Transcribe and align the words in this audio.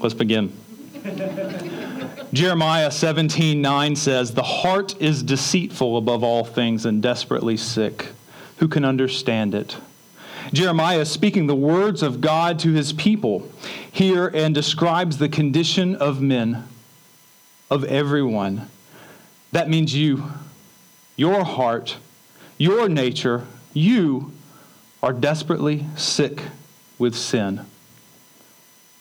Let's 0.00 0.14
begin. 0.14 0.52
Jeremiah 2.32 2.90
17 2.90 3.62
9 3.62 3.96
says, 3.96 4.34
The 4.34 4.42
heart 4.42 5.00
is 5.00 5.22
deceitful 5.22 5.96
above 5.96 6.22
all 6.22 6.44
things 6.44 6.84
and 6.84 7.02
desperately 7.02 7.56
sick. 7.56 8.08
Who 8.58 8.68
can 8.68 8.84
understand 8.84 9.54
it? 9.54 9.76
Jeremiah 10.52 11.00
is 11.00 11.10
speaking 11.10 11.46
the 11.46 11.54
words 11.54 12.02
of 12.02 12.20
God 12.20 12.58
to 12.60 12.72
his 12.72 12.92
people 12.92 13.50
here 13.90 14.28
and 14.28 14.54
describes 14.54 15.18
the 15.18 15.28
condition 15.28 15.96
of 15.96 16.20
men, 16.20 16.64
of 17.70 17.84
everyone. 17.84 18.68
That 19.52 19.68
means 19.68 19.94
you, 19.94 20.24
your 21.16 21.42
heart, 21.44 21.96
your 22.58 22.88
nature, 22.88 23.46
you 23.72 24.32
are 25.02 25.12
desperately 25.12 25.86
sick 25.96 26.42
with 26.98 27.14
sin. 27.14 27.64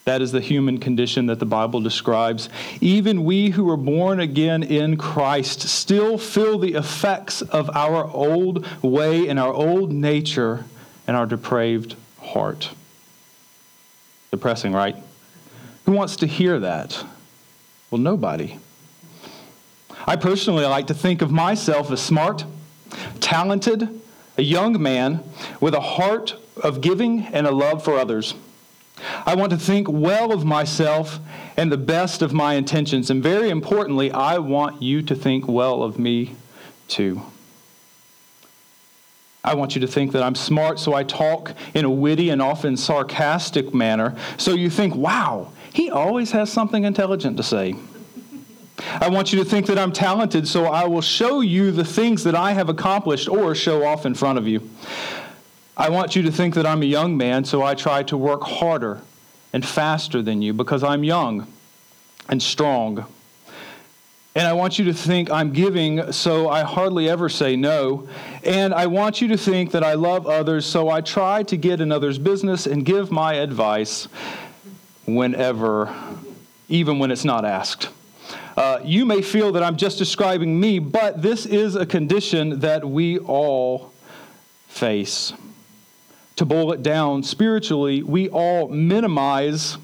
That 0.05 0.21
is 0.21 0.31
the 0.31 0.39
human 0.39 0.77
condition 0.77 1.25
that 1.25 1.39
the 1.39 1.47
Bible 1.47 1.81
describes. 1.81 2.47
Even 2.79 3.23
we 3.23 3.49
who 3.49 3.67
are 3.71 3.77
born 3.77 4.19
again 4.19 4.61
in 4.61 4.97
Christ 4.97 5.61
still 5.61 6.19
feel 6.19 6.59
the 6.59 6.75
effects 6.75 7.41
of 7.41 7.75
our 7.75 8.07
old 8.11 8.67
way 8.83 9.27
and 9.27 9.39
our 9.39 9.51
old 9.51 9.91
nature 9.91 10.65
and 11.07 11.17
our 11.17 11.25
depraved 11.25 11.95
heart. 12.21 12.69
Depressing, 14.29 14.73
right? 14.73 14.95
Who 15.87 15.93
wants 15.93 16.17
to 16.17 16.27
hear 16.27 16.59
that? 16.59 17.03
Well, 17.89 17.99
nobody. 17.99 18.59
I 20.05 20.17
personally 20.17 20.65
like 20.65 20.85
to 20.87 20.93
think 20.93 21.23
of 21.23 21.31
myself 21.31 21.89
as 21.89 21.99
smart, 21.99 22.45
talented, 23.21 24.01
a 24.37 24.43
young 24.43 24.79
man 24.79 25.23
with 25.59 25.73
a 25.73 25.81
heart 25.81 26.35
of 26.57 26.81
giving 26.81 27.21
and 27.25 27.47
a 27.47 27.51
love 27.51 27.83
for 27.83 27.97
others. 27.97 28.35
I 29.25 29.35
want 29.35 29.51
to 29.51 29.57
think 29.57 29.87
well 29.89 30.31
of 30.31 30.45
myself 30.45 31.19
and 31.57 31.71
the 31.71 31.77
best 31.77 32.21
of 32.21 32.33
my 32.33 32.53
intentions. 32.53 33.09
And 33.09 33.21
very 33.21 33.49
importantly, 33.49 34.11
I 34.11 34.37
want 34.37 34.81
you 34.81 35.01
to 35.03 35.15
think 35.15 35.47
well 35.47 35.83
of 35.83 35.99
me 35.99 36.35
too. 36.87 37.21
I 39.43 39.53
want 39.53 39.75
you 39.75 39.81
to 39.81 39.87
think 39.87 40.11
that 40.13 40.23
I'm 40.23 40.33
smart, 40.33 40.79
so 40.79 40.95
I 40.95 41.03
talk 41.03 41.53
in 41.75 41.85
a 41.85 41.89
witty 41.89 42.31
and 42.31 42.41
often 42.41 42.75
sarcastic 42.75 43.75
manner. 43.75 44.15
So 44.37 44.53
you 44.53 44.71
think, 44.71 44.95
wow, 44.95 45.51
he 45.71 45.91
always 45.91 46.31
has 46.31 46.51
something 46.51 46.83
intelligent 46.83 47.37
to 47.37 47.43
say. 47.43 47.75
I 48.79 49.07
want 49.07 49.31
you 49.31 49.39
to 49.39 49.45
think 49.45 49.67
that 49.67 49.77
I'm 49.77 49.91
talented, 49.91 50.47
so 50.47 50.65
I 50.65 50.85
will 50.85 51.01
show 51.01 51.41
you 51.41 51.71
the 51.71 51.85
things 51.85 52.23
that 52.23 52.35
I 52.35 52.53
have 52.53 52.69
accomplished 52.69 53.29
or 53.29 53.53
show 53.53 53.85
off 53.85 54.05
in 54.05 54.15
front 54.15 54.39
of 54.39 54.47
you. 54.47 54.67
I 55.77 55.89
want 55.89 56.15
you 56.15 56.21
to 56.23 56.31
think 56.31 56.55
that 56.55 56.65
I'm 56.65 56.81
a 56.81 56.85
young 56.85 57.17
man, 57.17 57.43
so 57.43 57.61
I 57.61 57.75
try 57.75 58.03
to 58.03 58.15
work 58.15 58.43
harder 58.43 59.01
and 59.51 59.65
faster 59.65 60.21
than 60.21 60.41
you 60.41 60.53
because 60.53 60.85
I'm 60.85 61.03
young 61.03 61.51
and 62.29 62.41
strong. 62.41 63.05
And 64.35 64.47
I 64.47 64.53
want 64.53 64.79
you 64.79 64.85
to 64.85 64.93
think 64.93 65.29
I'm 65.29 65.51
giving, 65.51 66.13
so 66.13 66.49
I 66.49 66.63
hardly 66.63 67.09
ever 67.09 67.27
say 67.27 67.57
no. 67.57 68.07
And 68.43 68.73
I 68.73 68.87
want 68.87 69.21
you 69.21 69.27
to 69.29 69.37
think 69.37 69.71
that 69.71 69.83
I 69.83 69.95
love 69.95 70.27
others, 70.27 70.65
so 70.65 70.89
I 70.89 71.01
try 71.01 71.43
to 71.43 71.57
get 71.57 71.81
in 71.81 71.91
others' 71.91 72.19
business 72.19 72.65
and 72.65 72.85
give 72.85 73.11
my 73.11 73.33
advice 73.33 74.07
whenever, 75.05 75.93
even 76.69 76.99
when 76.99 77.11
it's 77.11 77.25
not 77.25 77.43
asked. 77.43 77.89
Uh, 78.55 78.79
you 78.81 79.05
may 79.05 79.21
feel 79.21 79.51
that 79.51 79.63
I'm 79.63 79.75
just 79.75 79.97
describing 79.97 80.57
me, 80.57 80.79
but 80.79 81.21
this 81.21 81.45
is 81.45 81.75
a 81.75 81.85
condition 81.85 82.61
that 82.61 82.87
we 82.87 83.19
all 83.19 83.91
face 84.69 85.33
to 86.35 86.45
boil 86.45 86.71
it 86.73 86.83
down, 86.83 87.23
spiritually, 87.23 88.03
we 88.03 88.29
all 88.29 88.67
minimize 88.67 89.77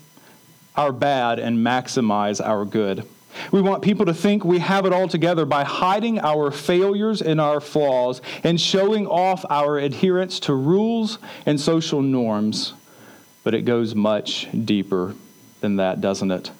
our 0.75 0.91
bad 0.91 1.39
and 1.39 1.57
maximize 1.57 2.45
our 2.45 2.65
good. 2.65 3.07
We 3.51 3.61
want 3.61 3.81
people 3.81 4.05
to 4.07 4.13
think 4.13 4.43
we 4.43 4.59
have 4.59 4.85
it 4.85 4.91
all 4.91 5.07
together 5.07 5.45
by 5.45 5.63
hiding 5.63 6.19
our 6.19 6.51
failures 6.51 7.21
and 7.21 7.39
our 7.39 7.61
flaws 7.61 8.21
and 8.43 8.59
showing 8.59 9.07
off 9.07 9.45
our 9.49 9.77
adherence 9.77 10.39
to 10.41 10.53
rules 10.53 11.17
and 11.45 11.59
social 11.59 12.01
norms. 12.01 12.73
But 13.43 13.53
it 13.53 13.61
goes 13.61 13.95
much 13.95 14.47
deeper 14.65 15.15
than 15.61 15.77
that, 15.77 16.01
doesn't 16.01 16.31
it? 16.31 16.51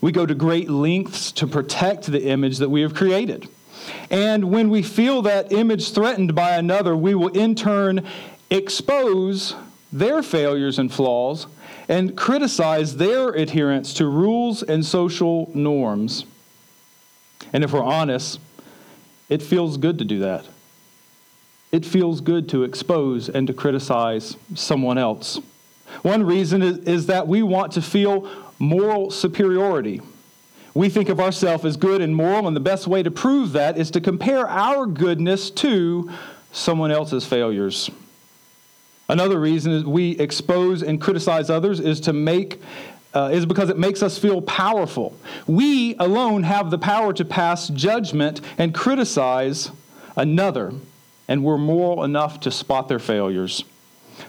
We 0.00 0.12
go 0.12 0.26
to 0.26 0.34
great 0.34 0.70
lengths 0.70 1.32
to 1.32 1.46
protect 1.46 2.06
the 2.06 2.24
image 2.28 2.58
that 2.58 2.68
we 2.68 2.82
have 2.82 2.94
created. 2.94 3.48
And 4.10 4.50
when 4.50 4.70
we 4.70 4.82
feel 4.82 5.22
that 5.22 5.52
image 5.52 5.92
threatened 5.92 6.34
by 6.34 6.52
another, 6.52 6.96
we 6.96 7.14
will 7.14 7.28
in 7.28 7.54
turn 7.54 8.06
expose 8.52 9.54
their 9.92 10.22
failures 10.22 10.78
and 10.78 10.92
flaws 10.92 11.46
and 11.88 12.16
criticize 12.16 12.96
their 12.96 13.30
adherence 13.30 13.94
to 13.94 14.06
rules 14.06 14.62
and 14.62 14.84
social 14.84 15.50
norms. 15.54 16.24
And 17.52 17.64
if 17.64 17.72
we're 17.72 17.82
honest, 17.82 18.38
it 19.28 19.42
feels 19.42 19.76
good 19.76 19.98
to 19.98 20.04
do 20.04 20.20
that. 20.20 20.44
It 21.70 21.86
feels 21.86 22.20
good 22.20 22.48
to 22.50 22.64
expose 22.64 23.28
and 23.28 23.46
to 23.46 23.54
criticize 23.54 24.36
someone 24.54 24.98
else. 24.98 25.40
One 26.02 26.24
reason 26.24 26.62
is, 26.62 26.78
is 26.78 27.06
that 27.06 27.26
we 27.26 27.42
want 27.42 27.72
to 27.72 27.82
feel 27.82 28.28
moral 28.58 29.10
superiority. 29.10 30.00
We 30.74 30.88
think 30.88 31.08
of 31.08 31.20
ourselves 31.20 31.64
as 31.64 31.76
good 31.76 32.00
and 32.00 32.14
moral, 32.14 32.46
and 32.46 32.56
the 32.56 32.60
best 32.60 32.86
way 32.86 33.02
to 33.02 33.10
prove 33.10 33.52
that 33.52 33.76
is 33.76 33.90
to 33.92 34.00
compare 34.00 34.48
our 34.48 34.86
goodness 34.86 35.50
to 35.50 36.10
someone 36.52 36.90
else's 36.90 37.26
failures. 37.26 37.90
Another 39.12 39.38
reason 39.38 39.90
we 39.90 40.12
expose 40.12 40.82
and 40.82 40.98
criticize 40.98 41.50
others 41.50 41.80
is 41.80 42.00
to 42.00 42.14
make 42.14 42.62
uh, 43.12 43.28
is 43.30 43.44
because 43.44 43.68
it 43.68 43.76
makes 43.76 44.02
us 44.02 44.16
feel 44.16 44.40
powerful. 44.40 45.14
We 45.46 45.94
alone 45.96 46.44
have 46.44 46.70
the 46.70 46.78
power 46.78 47.12
to 47.12 47.24
pass 47.26 47.68
judgment 47.68 48.40
and 48.56 48.72
criticize 48.74 49.70
another, 50.16 50.72
and 51.28 51.44
we're 51.44 51.58
moral 51.58 52.04
enough 52.04 52.40
to 52.40 52.50
spot 52.50 52.88
their 52.88 52.98
failures. 52.98 53.64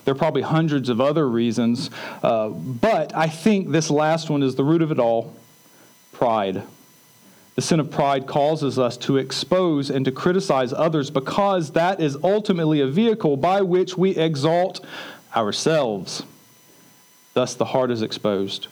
There 0.03 0.11
are 0.13 0.17
probably 0.17 0.41
hundreds 0.41 0.89
of 0.89 0.99
other 0.99 1.29
reasons, 1.29 1.89
uh, 2.21 2.49
but 2.49 3.15
I 3.15 3.29
think 3.29 3.71
this 3.71 3.89
last 3.89 4.29
one 4.29 4.43
is 4.43 4.55
the 4.55 4.65
root 4.65 4.81
of 4.81 4.91
it 4.91 4.99
all 4.99 5.33
pride. 6.11 6.61
The 7.55 7.61
sin 7.61 7.79
of 7.79 7.91
pride 7.91 8.25
causes 8.25 8.79
us 8.79 8.97
to 8.97 9.17
expose 9.17 9.89
and 9.89 10.03
to 10.05 10.11
criticize 10.11 10.73
others 10.73 11.11
because 11.11 11.71
that 11.71 11.99
is 11.99 12.17
ultimately 12.23 12.81
a 12.81 12.87
vehicle 12.87 13.37
by 13.37 13.61
which 13.61 13.95
we 13.97 14.15
exalt 14.15 14.83
ourselves. 15.35 16.23
Thus, 17.33 17.53
the 17.53 17.65
heart 17.65 17.91
is 17.91 18.01
exposed. 18.01 18.67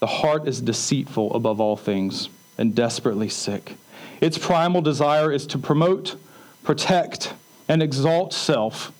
The 0.00 0.06
heart 0.06 0.48
is 0.48 0.60
deceitful 0.60 1.34
above 1.34 1.60
all 1.60 1.76
things 1.76 2.28
and 2.58 2.74
desperately 2.74 3.28
sick. 3.28 3.76
Its 4.20 4.38
primal 4.38 4.80
desire 4.80 5.32
is 5.32 5.46
to 5.48 5.58
promote, 5.58 6.16
protect, 6.62 7.34
and 7.68 7.82
exalt 7.82 8.32
self, 8.32 8.92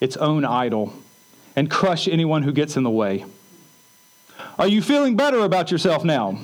its 0.00 0.16
own 0.16 0.44
idol, 0.44 0.92
and 1.56 1.70
crush 1.70 2.08
anyone 2.08 2.42
who 2.42 2.52
gets 2.52 2.76
in 2.76 2.82
the 2.82 2.90
way. 2.90 3.24
Are 4.58 4.68
you 4.68 4.82
feeling 4.82 5.16
better 5.16 5.40
about 5.40 5.70
yourself 5.70 6.04
now? 6.04 6.38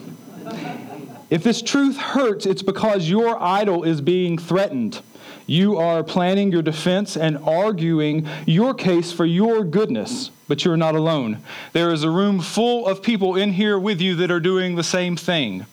If 1.31 1.45
this 1.45 1.63
truth 1.63 1.97
hurts, 1.97 2.45
it's 2.45 2.63
because 2.63 3.09
your 3.09 3.41
idol 3.41 3.85
is 3.85 4.01
being 4.01 4.37
threatened. 4.37 5.01
You 5.47 5.79
are 5.79 6.03
planning 6.03 6.51
your 6.51 6.63
defense 6.63 7.17
and 7.17 7.39
arguing 7.39 8.27
your 8.47 8.75
case 8.75 9.13
for 9.13 9.25
your 9.25 9.65
goodness, 9.65 10.31
but 10.49 10.65
you're 10.65 10.77
not 10.77 10.97
alone. 10.97 11.39
There 11.73 11.93
is 11.93 12.03
a 12.03 12.11
room 12.11 12.41
full 12.41 12.87
of 12.87 13.03
people 13.03 13.37
in 13.37 13.53
here 13.53 13.79
with 13.79 14.01
you 14.01 14.17
that 14.17 14.31
are 14.31 14.41
doing 14.41 14.75
the 14.75 14.85
same 14.85 15.17
thing, 15.17 15.67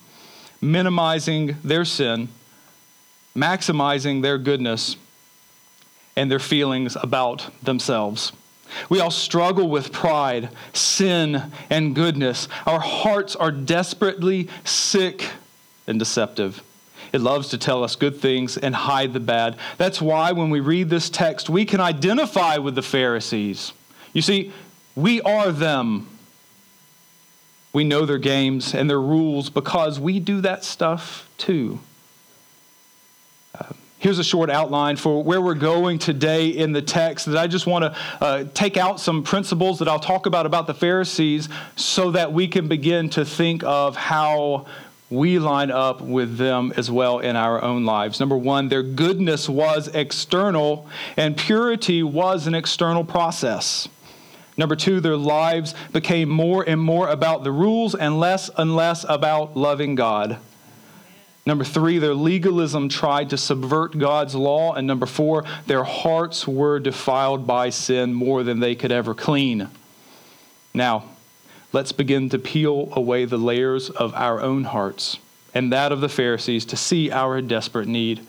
minimizing 0.61 1.57
their 1.63 1.85
sin, 1.85 2.29
maximizing 3.35 4.21
their 4.21 4.37
goodness, 4.37 4.95
and 6.15 6.29
their 6.31 6.39
feelings 6.39 6.95
about 7.01 7.51
themselves. 7.63 8.31
We 8.89 8.99
all 8.99 9.11
struggle 9.11 9.69
with 9.69 9.91
pride, 9.91 10.49
sin, 10.73 11.51
and 11.69 11.95
goodness. 11.95 12.47
Our 12.65 12.79
hearts 12.79 13.35
are 13.35 13.51
desperately 13.51 14.49
sick 14.63 15.25
and 15.87 15.97
deceptive. 15.97 16.61
It 17.13 17.21
loves 17.21 17.49
to 17.49 17.57
tell 17.57 17.83
us 17.83 17.95
good 17.95 18.17
things 18.17 18.57
and 18.57 18.75
hide 18.75 19.13
the 19.13 19.19
bad. 19.19 19.55
That's 19.77 20.01
why 20.01 20.31
when 20.33 20.49
we 20.49 20.59
read 20.59 20.89
this 20.89 21.09
text, 21.09 21.49
we 21.49 21.65
can 21.65 21.79
identify 21.79 22.57
with 22.57 22.75
the 22.75 22.81
Pharisees. 22.81 23.73
You 24.13 24.21
see, 24.21 24.51
we 24.95 25.21
are 25.21 25.51
them. 25.51 26.07
We 27.71 27.83
know 27.83 28.05
their 28.05 28.17
games 28.17 28.73
and 28.73 28.89
their 28.89 29.01
rules 29.01 29.49
because 29.49 29.99
we 29.99 30.19
do 30.19 30.41
that 30.41 30.63
stuff 30.63 31.29
too. 31.37 31.79
Uh, 33.57 33.73
here's 33.99 34.19
a 34.19 34.23
short 34.23 34.49
outline 34.49 34.95
for 34.95 35.23
where 35.23 35.41
we're 35.41 35.53
going 35.53 35.99
today 35.99 36.47
in 36.47 36.71
the 36.71 36.81
text 36.81 37.27
that 37.27 37.37
I 37.37 37.47
just 37.47 37.67
want 37.67 37.83
to 37.83 37.99
uh, 38.19 38.45
take 38.53 38.77
out 38.77 38.99
some 38.99 39.23
principles 39.23 39.79
that 39.79 39.87
I'll 39.87 39.99
talk 39.99 40.25
about 40.25 40.45
about 40.45 40.65
the 40.65 40.73
Pharisees 40.73 41.47
so 41.75 42.11
that 42.11 42.33
we 42.33 42.47
can 42.47 42.67
begin 42.67 43.09
to 43.11 43.23
think 43.23 43.63
of 43.63 43.95
how 43.95 44.65
we 45.09 45.39
line 45.39 45.71
up 45.71 46.01
with 46.01 46.37
them 46.37 46.73
as 46.75 46.91
well 46.91 47.19
in 47.19 47.35
our 47.35 47.61
own 47.61 47.85
lives. 47.85 48.19
Number 48.19 48.37
one, 48.37 48.67
their 48.67 48.83
goodness 48.83 49.47
was 49.47 49.87
external 49.89 50.87
and 51.15 51.37
purity 51.37 52.03
was 52.03 52.47
an 52.47 52.53
external 52.53 53.05
process. 53.05 53.87
Number 54.57 54.75
two, 54.75 54.99
their 54.99 55.15
lives 55.15 55.75
became 55.93 56.29
more 56.29 56.67
and 56.67 56.81
more 56.81 57.07
about 57.09 57.43
the 57.43 57.51
rules 57.51 57.95
and 57.95 58.19
less 58.19 58.49
and 58.57 58.75
less 58.75 59.05
about 59.07 59.55
loving 59.55 59.95
God. 59.95 60.39
Number 61.45 61.63
three, 61.63 61.99
their 61.99 62.13
legalism 62.13 62.89
tried 62.89 63.29
to 63.29 63.37
subvert 63.37 63.97
God's 63.97 64.35
law. 64.35 64.73
And 64.73 64.85
number 64.85 65.05
four, 65.05 65.45
their 65.67 65.85
hearts 65.85 66.45
were 66.45 66.79
defiled 66.79 67.47
by 67.47 67.69
sin 67.69 68.13
more 68.13 68.43
than 68.43 68.59
they 68.59 68.75
could 68.75 68.91
ever 68.91 69.13
clean. 69.13 69.69
Now, 70.73 71.05
let's 71.73 71.91
begin 71.91 72.29
to 72.29 72.39
peel 72.39 72.89
away 72.93 73.25
the 73.25 73.37
layers 73.37 73.89
of 73.89 74.13
our 74.13 74.41
own 74.41 74.65
hearts 74.65 75.17
and 75.53 75.71
that 75.73 75.91
of 75.91 76.01
the 76.01 76.09
Pharisees 76.09 76.65
to 76.65 76.77
see 76.77 77.11
our 77.11 77.41
desperate 77.41 77.87
need 77.87 78.25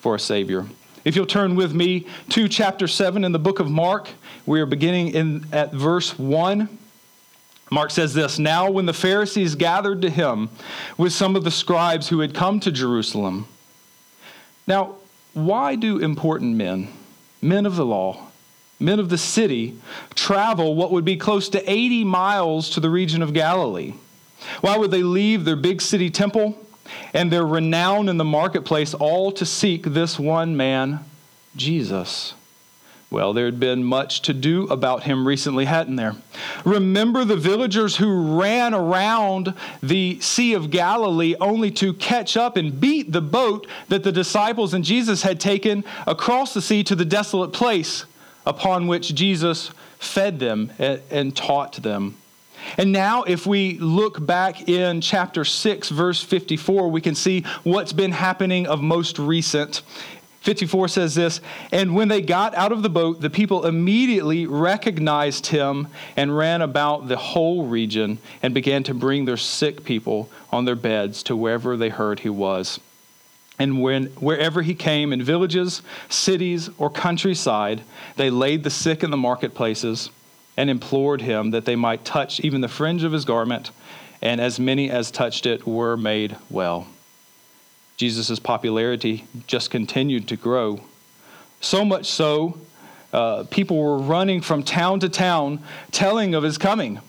for 0.00 0.14
a 0.14 0.18
Savior. 0.18 0.66
If 1.04 1.16
you'll 1.16 1.26
turn 1.26 1.54
with 1.54 1.74
me 1.74 2.06
to 2.30 2.48
chapter 2.48 2.86
7 2.86 3.24
in 3.24 3.32
the 3.32 3.38
book 3.38 3.60
of 3.60 3.70
Mark, 3.70 4.08
we 4.46 4.60
are 4.60 4.66
beginning 4.66 5.08
in, 5.08 5.46
at 5.52 5.72
verse 5.72 6.18
1. 6.18 6.78
Mark 7.70 7.90
says 7.90 8.14
this 8.14 8.38
Now, 8.38 8.70
when 8.70 8.86
the 8.86 8.92
Pharisees 8.92 9.54
gathered 9.54 10.02
to 10.02 10.10
him 10.10 10.50
with 10.98 11.12
some 11.12 11.36
of 11.36 11.44
the 11.44 11.50
scribes 11.50 12.08
who 12.08 12.20
had 12.20 12.34
come 12.34 12.60
to 12.60 12.72
Jerusalem. 12.72 13.46
Now, 14.66 14.96
why 15.32 15.76
do 15.76 15.98
important 15.98 16.56
men, 16.56 16.88
men 17.40 17.66
of 17.66 17.76
the 17.76 17.86
law, 17.86 18.29
men 18.80 18.98
of 18.98 19.10
the 19.10 19.18
city, 19.18 19.78
travel 20.14 20.74
what 20.74 20.90
would 20.90 21.04
be 21.04 21.16
close 21.16 21.48
to 21.50 21.70
80 21.70 22.04
miles 22.04 22.70
to 22.70 22.80
the 22.80 22.90
region 22.90 23.22
of 23.22 23.32
Galilee? 23.32 23.94
Why 24.62 24.76
would 24.76 24.90
they 24.90 25.02
leave 25.02 25.44
their 25.44 25.56
big 25.56 25.82
city 25.82 26.10
temple 26.10 26.58
and 27.12 27.30
their 27.30 27.46
renown 27.46 28.08
in 28.08 28.16
the 28.16 28.24
marketplace 28.24 28.94
all 28.94 29.30
to 29.32 29.44
seek 29.44 29.84
this 29.84 30.18
one 30.18 30.56
man, 30.56 31.00
Jesus? 31.54 32.34
Well, 33.10 33.32
there 33.32 33.46
had 33.46 33.58
been 33.58 33.82
much 33.82 34.22
to 34.22 34.32
do 34.32 34.68
about 34.68 35.02
him 35.02 35.26
recently, 35.26 35.64
hadn't 35.64 35.96
there? 35.96 36.14
Remember 36.64 37.24
the 37.24 37.36
villagers 37.36 37.96
who 37.96 38.40
ran 38.40 38.72
around 38.72 39.52
the 39.82 40.20
Sea 40.20 40.54
of 40.54 40.70
Galilee 40.70 41.34
only 41.40 41.72
to 41.72 41.92
catch 41.94 42.36
up 42.36 42.56
and 42.56 42.80
beat 42.80 43.10
the 43.10 43.20
boat 43.20 43.66
that 43.88 44.04
the 44.04 44.12
disciples 44.12 44.74
and 44.74 44.84
Jesus 44.84 45.22
had 45.22 45.40
taken 45.40 45.84
across 46.06 46.54
the 46.54 46.62
sea 46.62 46.84
to 46.84 46.94
the 46.94 47.04
desolate 47.04 47.52
place 47.52 48.04
upon 48.50 48.86
which 48.88 49.14
Jesus 49.14 49.70
fed 49.98 50.38
them 50.38 50.72
and 50.78 51.36
taught 51.36 51.74
them. 51.82 52.16
And 52.76 52.92
now, 52.92 53.22
if 53.22 53.46
we 53.46 53.78
look 53.78 54.24
back 54.24 54.68
in 54.68 55.00
chapter 55.00 55.44
6, 55.44 55.88
verse 55.88 56.22
54, 56.22 56.88
we 56.88 57.00
can 57.00 57.14
see 57.14 57.42
what's 57.62 57.92
been 57.92 58.12
happening 58.12 58.66
of 58.66 58.82
most 58.82 59.18
recent 59.18 59.82
54 60.40 60.88
says 60.88 61.14
this 61.14 61.40
And 61.70 61.94
when 61.94 62.08
they 62.08 62.22
got 62.22 62.54
out 62.54 62.72
of 62.72 62.82
the 62.82 62.88
boat, 62.88 63.20
the 63.20 63.30
people 63.30 63.66
immediately 63.66 64.46
recognized 64.46 65.46
him 65.46 65.88
and 66.16 66.36
ran 66.36 66.62
about 66.62 67.08
the 67.08 67.16
whole 67.16 67.66
region 67.66 68.18
and 68.42 68.54
began 68.54 68.82
to 68.84 68.94
bring 68.94 69.26
their 69.26 69.36
sick 69.36 69.84
people 69.84 70.30
on 70.50 70.64
their 70.64 70.76
beds 70.76 71.22
to 71.24 71.36
wherever 71.36 71.76
they 71.76 71.90
heard 71.90 72.20
he 72.20 72.30
was. 72.30 72.80
And 73.60 73.82
when, 73.82 74.06
wherever 74.18 74.62
he 74.62 74.74
came, 74.74 75.12
in 75.12 75.22
villages, 75.22 75.82
cities, 76.08 76.70
or 76.78 76.88
countryside, 76.88 77.82
they 78.16 78.30
laid 78.30 78.64
the 78.64 78.70
sick 78.70 79.04
in 79.04 79.10
the 79.10 79.18
marketplaces 79.18 80.08
and 80.56 80.70
implored 80.70 81.20
him 81.20 81.50
that 81.50 81.66
they 81.66 81.76
might 81.76 82.02
touch 82.02 82.40
even 82.40 82.62
the 82.62 82.68
fringe 82.68 83.04
of 83.04 83.12
his 83.12 83.26
garment, 83.26 83.70
and 84.22 84.40
as 84.40 84.58
many 84.58 84.90
as 84.90 85.10
touched 85.10 85.44
it 85.44 85.66
were 85.66 85.94
made 85.98 86.36
well. 86.48 86.86
Jesus' 87.98 88.38
popularity 88.38 89.26
just 89.46 89.70
continued 89.70 90.26
to 90.28 90.36
grow. 90.36 90.80
So 91.60 91.84
much 91.84 92.06
so, 92.06 92.58
uh, 93.12 93.44
people 93.50 93.76
were 93.76 93.98
running 93.98 94.40
from 94.40 94.62
town 94.62 95.00
to 95.00 95.10
town 95.10 95.62
telling 95.92 96.34
of 96.34 96.42
his 96.42 96.56
coming, 96.56 97.00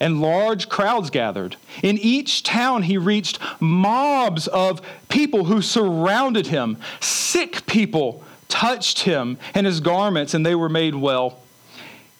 and 0.00 0.20
large 0.20 0.68
crowds 0.68 1.10
gathered. 1.10 1.56
In 1.82 1.98
each 1.98 2.42
town, 2.42 2.82
he 2.82 2.98
reached 2.98 3.38
mobs 3.60 4.48
of 4.48 4.82
people 5.08 5.44
who 5.44 5.62
surrounded 5.62 6.48
him. 6.48 6.76
Sick 7.00 7.66
people 7.66 8.22
touched 8.48 9.00
him 9.00 9.38
and 9.54 9.66
his 9.66 9.80
garments, 9.80 10.34
and 10.34 10.44
they 10.44 10.54
were 10.54 10.68
made 10.68 10.94
well. 10.94 11.40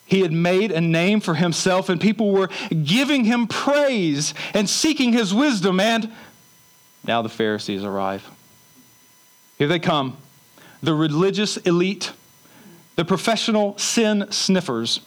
He 0.06 0.20
had 0.20 0.32
made 0.32 0.70
a 0.70 0.80
name 0.80 1.20
for 1.20 1.34
himself, 1.34 1.88
and 1.88 2.00
people 2.00 2.30
were 2.30 2.50
giving 2.84 3.24
him 3.24 3.46
praise 3.46 4.34
and 4.52 4.68
seeking 4.68 5.12
his 5.12 5.32
wisdom 5.32 5.80
and 5.80 6.12
now 7.06 7.22
the 7.22 7.28
Pharisees 7.28 7.84
arrive. 7.84 8.28
Here 9.58 9.68
they 9.68 9.78
come 9.78 10.16
the 10.82 10.94
religious 10.94 11.56
elite, 11.58 12.12
the 12.96 13.04
professional 13.04 13.78
sin 13.78 14.26
sniffers. 14.30 15.00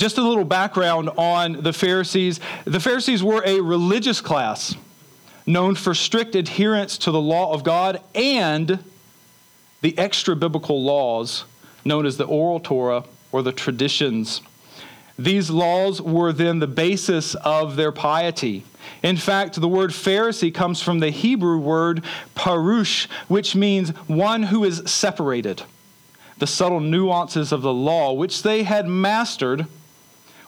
Just 0.00 0.16
a 0.16 0.22
little 0.22 0.46
background 0.46 1.10
on 1.18 1.60
the 1.60 1.74
Pharisees. 1.74 2.40
The 2.64 2.80
Pharisees 2.80 3.22
were 3.22 3.42
a 3.44 3.60
religious 3.60 4.22
class 4.22 4.74
known 5.44 5.74
for 5.74 5.92
strict 5.92 6.34
adherence 6.34 6.96
to 6.96 7.10
the 7.10 7.20
law 7.20 7.52
of 7.52 7.64
God 7.64 8.00
and 8.14 8.82
the 9.82 9.98
extra 9.98 10.34
biblical 10.34 10.82
laws 10.82 11.44
known 11.84 12.06
as 12.06 12.16
the 12.16 12.24
oral 12.24 12.60
Torah 12.60 13.04
or 13.30 13.42
the 13.42 13.52
traditions. 13.52 14.40
These 15.18 15.50
laws 15.50 16.00
were 16.00 16.32
then 16.32 16.60
the 16.60 16.66
basis 16.66 17.34
of 17.34 17.76
their 17.76 17.92
piety. 17.92 18.64
In 19.02 19.18
fact, 19.18 19.60
the 19.60 19.68
word 19.68 19.90
Pharisee 19.90 20.54
comes 20.54 20.80
from 20.80 21.00
the 21.00 21.10
Hebrew 21.10 21.58
word 21.58 22.02
parush, 22.34 23.06
which 23.28 23.54
means 23.54 23.90
one 24.06 24.44
who 24.44 24.64
is 24.64 24.82
separated. 24.86 25.62
The 26.38 26.46
subtle 26.46 26.80
nuances 26.80 27.52
of 27.52 27.60
the 27.60 27.74
law, 27.74 28.14
which 28.14 28.42
they 28.42 28.62
had 28.62 28.88
mastered, 28.88 29.66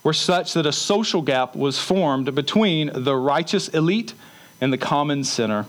were 0.02 0.12
such 0.12 0.54
that 0.54 0.66
a 0.66 0.72
social 0.72 1.22
gap 1.22 1.54
was 1.54 1.78
formed 1.78 2.34
between 2.34 2.90
the 2.92 3.16
righteous 3.16 3.68
elite 3.68 4.14
and 4.60 4.72
the 4.72 4.78
common 4.78 5.24
sinner. 5.24 5.66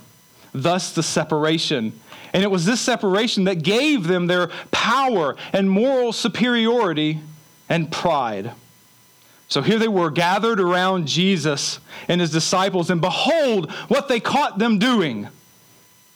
Thus, 0.53 0.91
the 0.91 1.03
separation. 1.03 1.99
And 2.31 2.43
it 2.43 2.49
was 2.49 2.65
this 2.65 2.81
separation 2.81 3.43
that 3.45 3.63
gave 3.63 4.07
them 4.07 4.27
their 4.27 4.47
power 4.71 5.35
and 5.51 5.69
moral 5.69 6.13
superiority 6.13 7.19
and 7.69 7.91
pride. 7.91 8.51
So 9.47 9.61
here 9.61 9.77
they 9.77 9.87
were 9.87 10.09
gathered 10.09 10.59
around 10.59 11.07
Jesus 11.07 11.79
and 12.07 12.19
his 12.19 12.31
disciples, 12.31 12.89
and 12.89 13.01
behold 13.01 13.71
what 13.87 14.07
they 14.07 14.19
caught 14.19 14.57
them 14.57 14.79
doing. 14.79 15.27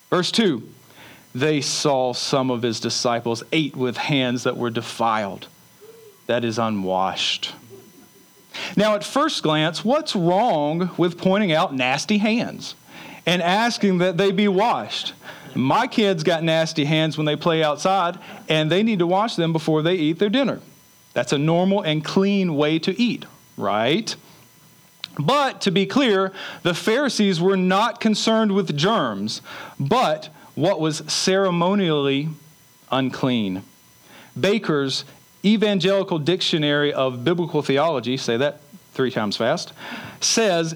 Verse 0.09 0.31
2 0.31 0.67
They 1.35 1.61
saw 1.61 2.13
some 2.13 2.49
of 2.49 2.63
his 2.63 2.79
disciples 2.79 3.43
ate 3.51 3.75
with 3.75 3.97
hands 3.97 4.43
that 4.43 4.57
were 4.57 4.71
defiled, 4.71 5.47
that 6.25 6.43
is, 6.43 6.57
unwashed. 6.57 7.53
Now, 8.75 8.95
at 8.95 9.03
first 9.03 9.43
glance, 9.43 9.85
what's 9.85 10.15
wrong 10.15 10.91
with 10.97 11.17
pointing 11.17 11.51
out 11.51 11.73
nasty 11.73 12.17
hands 12.17 12.75
and 13.25 13.41
asking 13.41 13.99
that 13.99 14.17
they 14.17 14.31
be 14.31 14.47
washed? 14.47 15.13
My 15.55 15.87
kids 15.87 16.23
got 16.23 16.43
nasty 16.43 16.85
hands 16.85 17.17
when 17.17 17.25
they 17.25 17.35
play 17.35 17.63
outside, 17.63 18.19
and 18.47 18.71
they 18.71 18.83
need 18.83 18.99
to 18.99 19.07
wash 19.07 19.35
them 19.35 19.53
before 19.53 19.81
they 19.81 19.95
eat 19.95 20.19
their 20.19 20.29
dinner. 20.29 20.59
That's 21.13 21.33
a 21.33 21.37
normal 21.37 21.81
and 21.81 22.03
clean 22.03 22.55
way 22.55 22.77
to 22.79 22.99
eat, 23.01 23.25
right? 23.55 24.15
But 25.19 25.61
to 25.61 25.71
be 25.71 25.87
clear, 25.87 26.31
the 26.61 26.75
Pharisees 26.75 27.41
were 27.41 27.57
not 27.57 27.99
concerned 27.99 28.53
with 28.53 28.77
germs, 28.77 29.41
but 29.79 30.29
what 30.53 30.79
was 30.79 30.97
ceremonially 31.11 32.29
unclean. 32.91 33.63
Baker's 34.39 35.05
Evangelical 35.47 36.19
Dictionary 36.19 36.91
of 36.91 37.23
Biblical 37.23 37.61
Theology, 37.61 38.17
say 38.17 38.35
that 38.35 38.59
three 38.93 39.11
times 39.11 39.37
fast, 39.37 39.71
says 40.19 40.75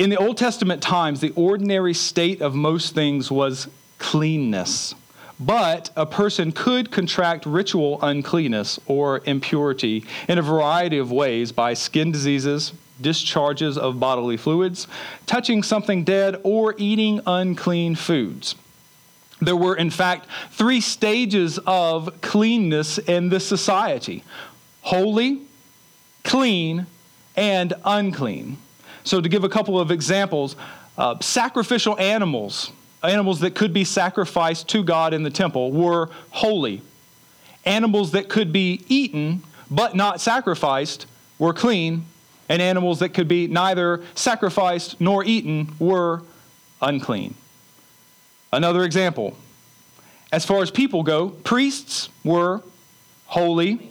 in 0.00 0.10
the 0.10 0.16
Old 0.16 0.36
Testament 0.36 0.82
times, 0.82 1.20
the 1.20 1.32
ordinary 1.36 1.94
state 1.94 2.42
of 2.42 2.54
most 2.54 2.94
things 2.94 3.30
was 3.30 3.68
cleanness. 3.98 4.94
But 5.38 5.90
a 5.94 6.04
person 6.04 6.50
could 6.50 6.90
contract 6.90 7.46
ritual 7.46 8.00
uncleanness 8.02 8.80
or 8.86 9.22
impurity 9.24 10.04
in 10.28 10.38
a 10.38 10.42
variety 10.42 10.98
of 10.98 11.12
ways 11.12 11.52
by 11.52 11.74
skin 11.74 12.10
diseases, 12.10 12.72
discharges 13.00 13.78
of 13.78 14.00
bodily 14.00 14.36
fluids, 14.36 14.88
touching 15.26 15.62
something 15.62 16.02
dead, 16.02 16.40
or 16.42 16.74
eating 16.78 17.20
unclean 17.26 17.94
foods. 17.94 18.56
There 19.40 19.56
were, 19.56 19.76
in 19.76 19.90
fact, 19.90 20.28
three 20.50 20.80
stages 20.80 21.58
of 21.66 22.20
cleanness 22.20 22.98
in 22.98 23.28
this 23.28 23.46
society 23.46 24.24
holy, 24.82 25.40
clean, 26.22 26.86
and 27.34 27.74
unclean. 27.84 28.56
So, 29.04 29.20
to 29.20 29.28
give 29.28 29.44
a 29.44 29.48
couple 29.48 29.78
of 29.78 29.90
examples, 29.90 30.56
uh, 30.96 31.18
sacrificial 31.20 31.98
animals, 31.98 32.72
animals 33.02 33.40
that 33.40 33.54
could 33.54 33.72
be 33.72 33.84
sacrificed 33.84 34.68
to 34.68 34.82
God 34.82 35.12
in 35.12 35.22
the 35.22 35.30
temple, 35.30 35.72
were 35.72 36.08
holy. 36.30 36.82
Animals 37.64 38.12
that 38.12 38.28
could 38.28 38.52
be 38.52 38.84
eaten 38.88 39.42
but 39.70 39.94
not 39.94 40.20
sacrificed 40.20 41.06
were 41.38 41.52
clean, 41.52 42.04
and 42.48 42.62
animals 42.62 43.00
that 43.00 43.10
could 43.10 43.28
be 43.28 43.46
neither 43.48 44.02
sacrificed 44.14 45.00
nor 45.00 45.24
eaten 45.24 45.74
were 45.78 46.22
unclean. 46.80 47.34
Another 48.56 48.84
example 48.84 49.36
as 50.32 50.46
far 50.46 50.62
as 50.62 50.70
people 50.70 51.02
go, 51.02 51.28
priests 51.28 52.08
were 52.24 52.62
holy, 53.26 53.90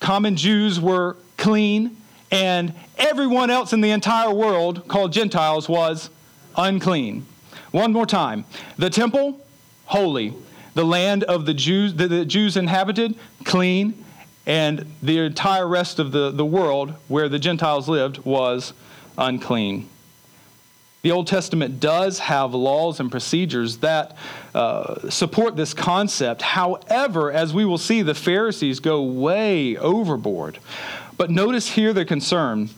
common 0.00 0.36
Jews 0.36 0.80
were 0.80 1.16
clean, 1.36 1.98
and 2.30 2.72
everyone 2.96 3.50
else 3.50 3.74
in 3.74 3.82
the 3.82 3.90
entire 3.90 4.32
world, 4.32 4.88
called 4.88 5.12
Gentiles, 5.12 5.68
was 5.68 6.08
unclean. 6.56 7.26
One 7.70 7.92
more 7.92 8.06
time. 8.06 8.46
The 8.78 8.88
temple, 8.88 9.38
holy. 9.84 10.32
The 10.72 10.84
land 10.84 11.24
of 11.24 11.44
the 11.44 11.52
Jews, 11.52 11.92
that 11.96 12.08
the 12.08 12.24
Jews 12.24 12.56
inhabited, 12.56 13.16
clean. 13.44 14.02
And 14.46 14.86
the 15.02 15.18
entire 15.18 15.68
rest 15.68 15.98
of 15.98 16.12
the, 16.12 16.30
the 16.30 16.44
world 16.44 16.94
where 17.06 17.28
the 17.28 17.38
Gentiles 17.38 17.86
lived 17.86 18.24
was 18.24 18.72
unclean. 19.18 19.90
The 21.02 21.12
Old 21.12 21.28
Testament 21.28 21.78
does 21.78 22.18
have 22.18 22.54
laws 22.54 22.98
and 22.98 23.10
procedures 23.10 23.78
that 23.78 24.16
uh, 24.54 25.08
support 25.10 25.54
this 25.54 25.72
concept. 25.72 26.42
However, 26.42 27.30
as 27.30 27.54
we 27.54 27.64
will 27.64 27.78
see, 27.78 28.02
the 28.02 28.14
Pharisees 28.14 28.80
go 28.80 29.02
way 29.02 29.76
overboard. 29.76 30.58
But 31.16 31.30
notice 31.30 31.68
here 31.68 31.92
their 31.92 32.04
concern. 32.04 32.70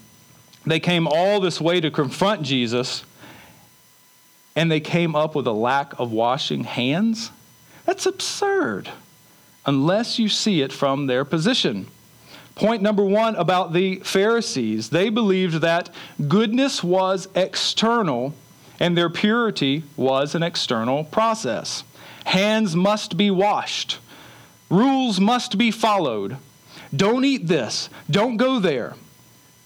They 0.67 0.81
came 0.81 1.09
all 1.09 1.41
this 1.41 1.61
way 1.61 1.81
to 1.81 1.91
confront 1.91 2.43
Jesus, 2.43 3.05
and 4.55 4.71
they 4.71 4.81
came 4.81 5.17
up 5.17 5.35
with 5.35 5.47
a 5.47 5.53
lack 5.53 5.99
of 5.99 6.13
washing 6.13 6.65
hands? 6.65 7.31
That's 7.87 8.05
absurd, 8.05 8.91
unless 9.65 10.19
you 10.19 10.29
see 10.29 10.61
it 10.61 10.73
from 10.73 11.07
their 11.07 11.25
position. 11.25 11.87
Point 12.61 12.83
number 12.83 13.03
one 13.03 13.37
about 13.37 13.73
the 13.73 14.01
Pharisees 14.01 14.91
they 14.91 15.09
believed 15.09 15.63
that 15.63 15.89
goodness 16.29 16.85
was 16.85 17.27
external 17.35 18.35
and 18.79 18.95
their 18.95 19.09
purity 19.09 19.83
was 19.97 20.35
an 20.35 20.43
external 20.43 21.05
process. 21.05 21.85
Hands 22.27 22.77
must 22.77 23.17
be 23.17 23.31
washed, 23.31 23.99
rules 24.69 25.19
must 25.19 25.57
be 25.57 25.71
followed. 25.71 26.37
Don't 26.95 27.25
eat 27.25 27.47
this, 27.47 27.89
don't 28.11 28.37
go 28.37 28.59
there. 28.59 28.95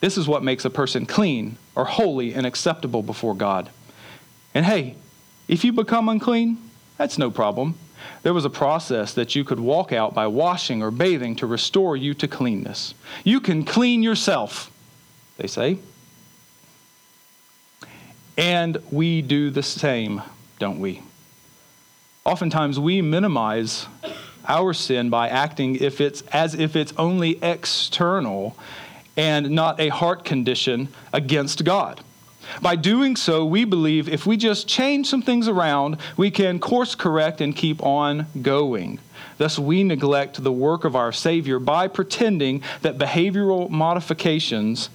This 0.01 0.17
is 0.17 0.29
what 0.29 0.45
makes 0.45 0.65
a 0.65 0.71
person 0.71 1.05
clean 1.05 1.57
or 1.75 1.87
holy 1.87 2.33
and 2.33 2.47
acceptable 2.47 3.03
before 3.03 3.35
God. 3.35 3.71
And 4.55 4.65
hey, 4.65 4.95
if 5.49 5.65
you 5.65 5.73
become 5.73 6.09
unclean, 6.09 6.59
that's 6.97 7.19
no 7.19 7.33
problem. 7.33 7.77
There 8.23 8.35
was 8.35 8.45
a 8.45 8.51
process 8.51 9.15
that 9.15 9.35
you 9.35 9.45
could 9.45 9.61
walk 9.61 9.93
out 9.93 10.15
by 10.15 10.27
washing 10.27 10.83
or 10.83 10.91
bathing 10.91 11.37
to 11.37 11.47
restore 11.47 11.97
you 11.97 12.15
to 12.15 12.29
cleanness. 12.29 12.95
You 13.23 13.41
can 13.41 13.65
clean 13.65 14.03
yourself, 14.03 14.71
they 15.37 15.47
say. 15.47 15.79
And 18.37 18.79
we 18.91 19.23
do 19.23 19.51
the 19.51 19.63
same, 19.63 20.23
don't 20.59 20.81
we? 20.81 21.03
Oftentimes 22.25 22.81
we 22.81 23.03
minimize 23.03 23.87
our 24.49 24.73
sin 24.73 25.11
by 25.11 25.29
acting 25.29 25.77
if 25.77 26.01
it's 26.01 26.23
as 26.33 26.55
if 26.55 26.77
it's 26.77 26.93
only 26.97 27.39
external 27.43 28.57
and 29.17 29.51
not 29.51 29.79
a 29.79 29.89
heart 29.89 30.25
condition 30.25 30.89
against 31.13 31.65
God. 31.65 32.01
By 32.61 32.77
doing 32.77 33.17
so, 33.17 33.45
we 33.45 33.65
believe 33.65 34.09
if 34.09 34.27
we 34.27 34.37
just 34.37 34.69
change 34.69 35.09
some 35.09 35.23
things 35.23 35.49
around, 35.49 35.99
we 36.17 36.31
can 36.31 36.59
course 36.59 36.95
correct 36.95 37.41
and 37.41 37.55
keep 37.55 37.83
on 37.83 38.27
going. 38.43 38.99
Thus, 39.39 39.59
we 39.59 39.83
neglect 39.85 40.43
the 40.43 40.53
work 40.53 40.85
of 40.85 40.95
our 40.95 41.13
Savior 41.13 41.59
by 41.59 41.89
pretending 41.89 42.63
that 42.83 42.99
behavioral 42.99 43.69
modifications 43.69 44.91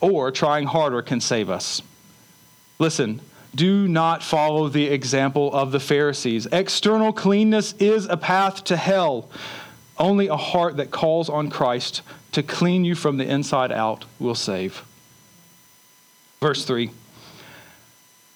or 0.00 0.30
trying 0.30 0.66
harder 0.66 1.02
can 1.02 1.20
save 1.20 1.50
us. 1.50 1.82
Listen, 2.78 3.20
do 3.54 3.88
not 3.88 4.22
follow 4.22 4.68
the 4.68 4.86
example 4.86 5.52
of 5.52 5.72
the 5.72 5.80
Pharisees. 5.80 6.46
External 6.46 7.12
cleanness 7.12 7.72
is 7.74 8.06
a 8.06 8.16
path 8.16 8.62
to 8.64 8.76
hell. 8.76 9.28
Only 9.98 10.28
a 10.28 10.36
heart 10.36 10.76
that 10.76 10.90
calls 10.92 11.28
on 11.28 11.50
Christ 11.50 12.02
to 12.32 12.42
clean 12.42 12.84
you 12.84 12.94
from 12.94 13.16
the 13.16 13.28
inside 13.28 13.72
out 13.72 14.04
will 14.18 14.34
save. 14.34 14.84
Verse 16.40 16.64
3 16.64 16.90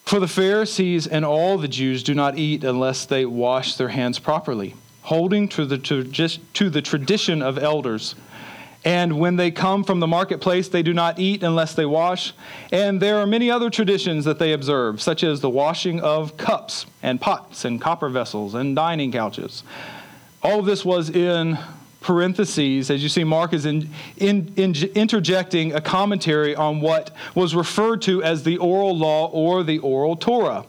For 0.05 0.21
the 0.21 0.29
Pharisees 0.29 1.07
and 1.07 1.25
all 1.25 1.59
the 1.59 1.69
Jews 1.69 2.03
do 2.03 2.15
not 2.15 2.39
eat 2.39 2.65
unless 2.65 3.07
they 3.07 3.25
wash 3.25 3.77
their 3.77 3.89
hands 3.89 4.19
properly, 4.19 4.75
holding 5.03 5.49
to 5.49 5.65
the, 5.65 5.79
to 5.79 6.71
the 6.71 6.83
tradition 6.83 7.43
of 7.43 7.59
elders. 7.59 8.15
And 8.85 9.21
when 9.21 9.37
they 9.37 9.53
come 9.53 9.85
from 9.85 10.01
the 10.01 10.09
marketplace, 10.09 10.69
they 10.69 10.83
do 10.83 10.93
not 10.93 11.21
eat 11.21 11.45
unless 11.45 11.75
they 11.75 11.87
wash. 11.87 12.33
And 12.73 13.01
there 13.01 13.19
are 13.19 13.27
many 13.27 13.49
other 13.49 13.71
traditions 13.71 14.25
that 14.25 14.41
they 14.41 14.53
observe, 14.53 15.01
such 15.01 15.23
as 15.23 15.41
the 15.41 15.51
washing 15.51 16.01
of 16.01 16.37
cups 16.37 16.87
and 17.01 17.21
pots 17.21 17.65
and 17.65 17.81
copper 17.81 18.09
vessels 18.09 18.55
and 18.55 18.75
dining 18.75 19.13
couches. 19.13 19.63
All 20.43 20.59
of 20.59 20.67
this 20.67 20.85
was 20.85 21.11
in 21.11 21.59
parentheses, 22.03 22.91
as 22.91 23.03
you 23.03 23.09
see, 23.09 23.25
Mark 23.25 23.53
is 23.53 23.65
in, 23.65 23.89
in, 24.19 24.53
in, 24.57 24.75
interjecting 24.95 25.73
a 25.75 25.81
commentary 25.81 26.55
on 26.55 26.81
what 26.81 27.11
was 27.35 27.55
referred 27.55 28.03
to 28.03 28.23
as 28.23 28.43
the 28.43 28.59
oral 28.59 28.97
law 28.97 29.29
or 29.29 29.63
the 29.63 29.79
oral 29.79 30.17
Torah. 30.17 30.65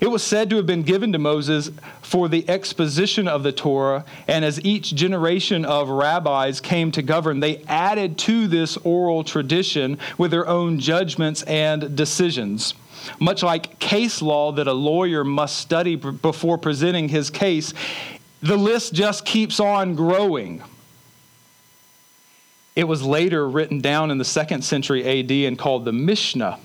It 0.00 0.10
was 0.10 0.22
said 0.22 0.48
to 0.50 0.56
have 0.56 0.66
been 0.66 0.82
given 0.82 1.12
to 1.12 1.18
Moses 1.18 1.70
for 2.00 2.28
the 2.28 2.48
exposition 2.48 3.28
of 3.28 3.42
the 3.42 3.52
Torah, 3.52 4.04
and 4.26 4.44
as 4.44 4.64
each 4.64 4.94
generation 4.94 5.64
of 5.64 5.88
rabbis 5.88 6.60
came 6.60 6.90
to 6.92 7.02
govern, 7.02 7.40
they 7.40 7.58
added 7.68 8.16
to 8.18 8.48
this 8.48 8.76
oral 8.78 9.22
tradition 9.24 9.98
with 10.16 10.30
their 10.30 10.48
own 10.48 10.78
judgments 10.80 11.42
and 11.42 11.94
decisions. 11.96 12.74
Much 13.18 13.42
like 13.42 13.78
case 13.78 14.20
law 14.20 14.52
that 14.52 14.66
a 14.66 14.72
lawyer 14.72 15.24
must 15.24 15.58
study 15.58 15.96
before 15.96 16.58
presenting 16.58 17.08
his 17.08 17.30
case, 17.30 17.72
the 18.42 18.56
list 18.56 18.94
just 18.94 19.24
keeps 19.24 19.60
on 19.60 19.94
growing. 19.94 20.62
It 22.74 22.84
was 22.84 23.02
later 23.02 23.48
written 23.48 23.80
down 23.80 24.10
in 24.10 24.18
the 24.18 24.24
second 24.24 24.62
century 24.62 25.04
AD 25.04 25.30
and 25.30 25.58
called 25.58 25.84
the 25.84 25.92
Mishnah 25.92 26.58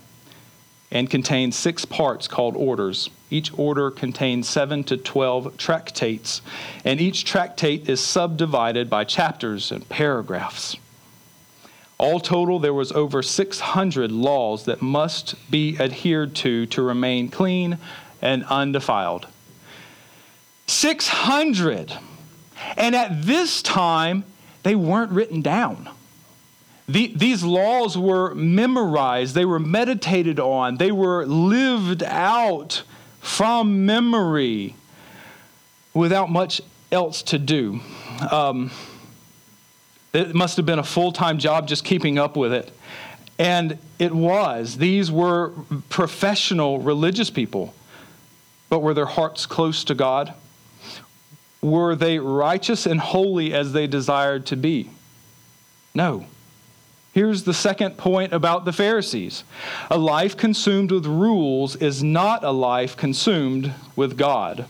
and 0.91 1.09
contains 1.09 1.55
six 1.55 1.83
parts 1.83 2.27
called 2.27 2.55
orders. 2.55 3.09
Each 3.29 3.51
order 3.57 3.91
contains 3.91 4.47
seven 4.47 4.83
to 4.85 4.97
twelve 4.97 5.57
tractates, 5.57 6.41
and 6.85 7.01
each 7.01 7.25
tractate 7.25 7.89
is 7.89 7.99
subdivided 7.99 8.89
by 8.89 9.03
chapters 9.03 9.71
and 9.71 9.87
paragraphs. 9.89 10.77
All 11.97 12.19
total, 12.19 12.59
there 12.59 12.73
was 12.73 12.91
over 12.91 13.23
600 13.23 14.11
laws 14.11 14.65
that 14.65 14.81
must 14.81 15.35
be 15.49 15.77
adhered 15.79 16.35
to 16.35 16.65
to 16.67 16.81
remain 16.81 17.29
clean 17.29 17.77
and 18.21 18.43
undefiled. 18.45 19.27
600. 20.67 21.93
And 22.77 22.95
at 22.95 23.23
this 23.23 23.61
time, 23.61 24.23
they 24.63 24.75
weren't 24.75 25.11
written 25.11 25.41
down. 25.41 25.89
The, 26.87 27.11
these 27.15 27.43
laws 27.43 27.97
were 27.97 28.35
memorized, 28.35 29.33
they 29.33 29.45
were 29.45 29.59
meditated 29.59 30.39
on, 30.39 30.77
they 30.77 30.91
were 30.91 31.25
lived 31.25 32.03
out 32.03 32.83
from 33.21 33.87
memory 33.87 34.75
without 35.95 36.29
much 36.29 36.61
else 36.91 37.23
to 37.23 37.39
do. 37.39 37.79
Um, 38.31 38.69
it 40.13 40.35
must 40.35 40.57
have 40.57 40.65
been 40.65 40.79
a 40.79 40.83
full 40.83 41.11
time 41.11 41.39
job 41.39 41.67
just 41.67 41.83
keeping 41.83 42.19
up 42.19 42.37
with 42.37 42.53
it. 42.53 42.71
And 43.37 43.79
it 43.99 44.13
was. 44.13 44.77
These 44.77 45.11
were 45.11 45.51
professional 45.89 46.79
religious 46.79 47.29
people. 47.29 47.73
But 48.69 48.79
were 48.79 48.93
their 48.93 49.05
hearts 49.05 49.45
close 49.45 49.83
to 49.85 49.95
God? 49.95 50.33
Were 51.61 51.95
they 51.95 52.19
righteous 52.19 52.85
and 52.85 52.99
holy 52.99 53.53
as 53.53 53.73
they 53.73 53.87
desired 53.87 54.45
to 54.47 54.55
be? 54.55 54.89
No. 55.93 56.25
Here's 57.13 57.43
the 57.43 57.53
second 57.53 57.97
point 57.97 58.33
about 58.33 58.65
the 58.65 58.73
Pharisees 58.73 59.45
a 59.89 59.97
life 59.97 60.35
consumed 60.35 60.91
with 60.91 61.05
rules 61.05 61.77
is 61.77 62.03
not 62.03 62.43
a 62.43 62.51
life 62.51 62.97
consumed 62.97 63.73
with 63.95 64.17
God. 64.17 64.65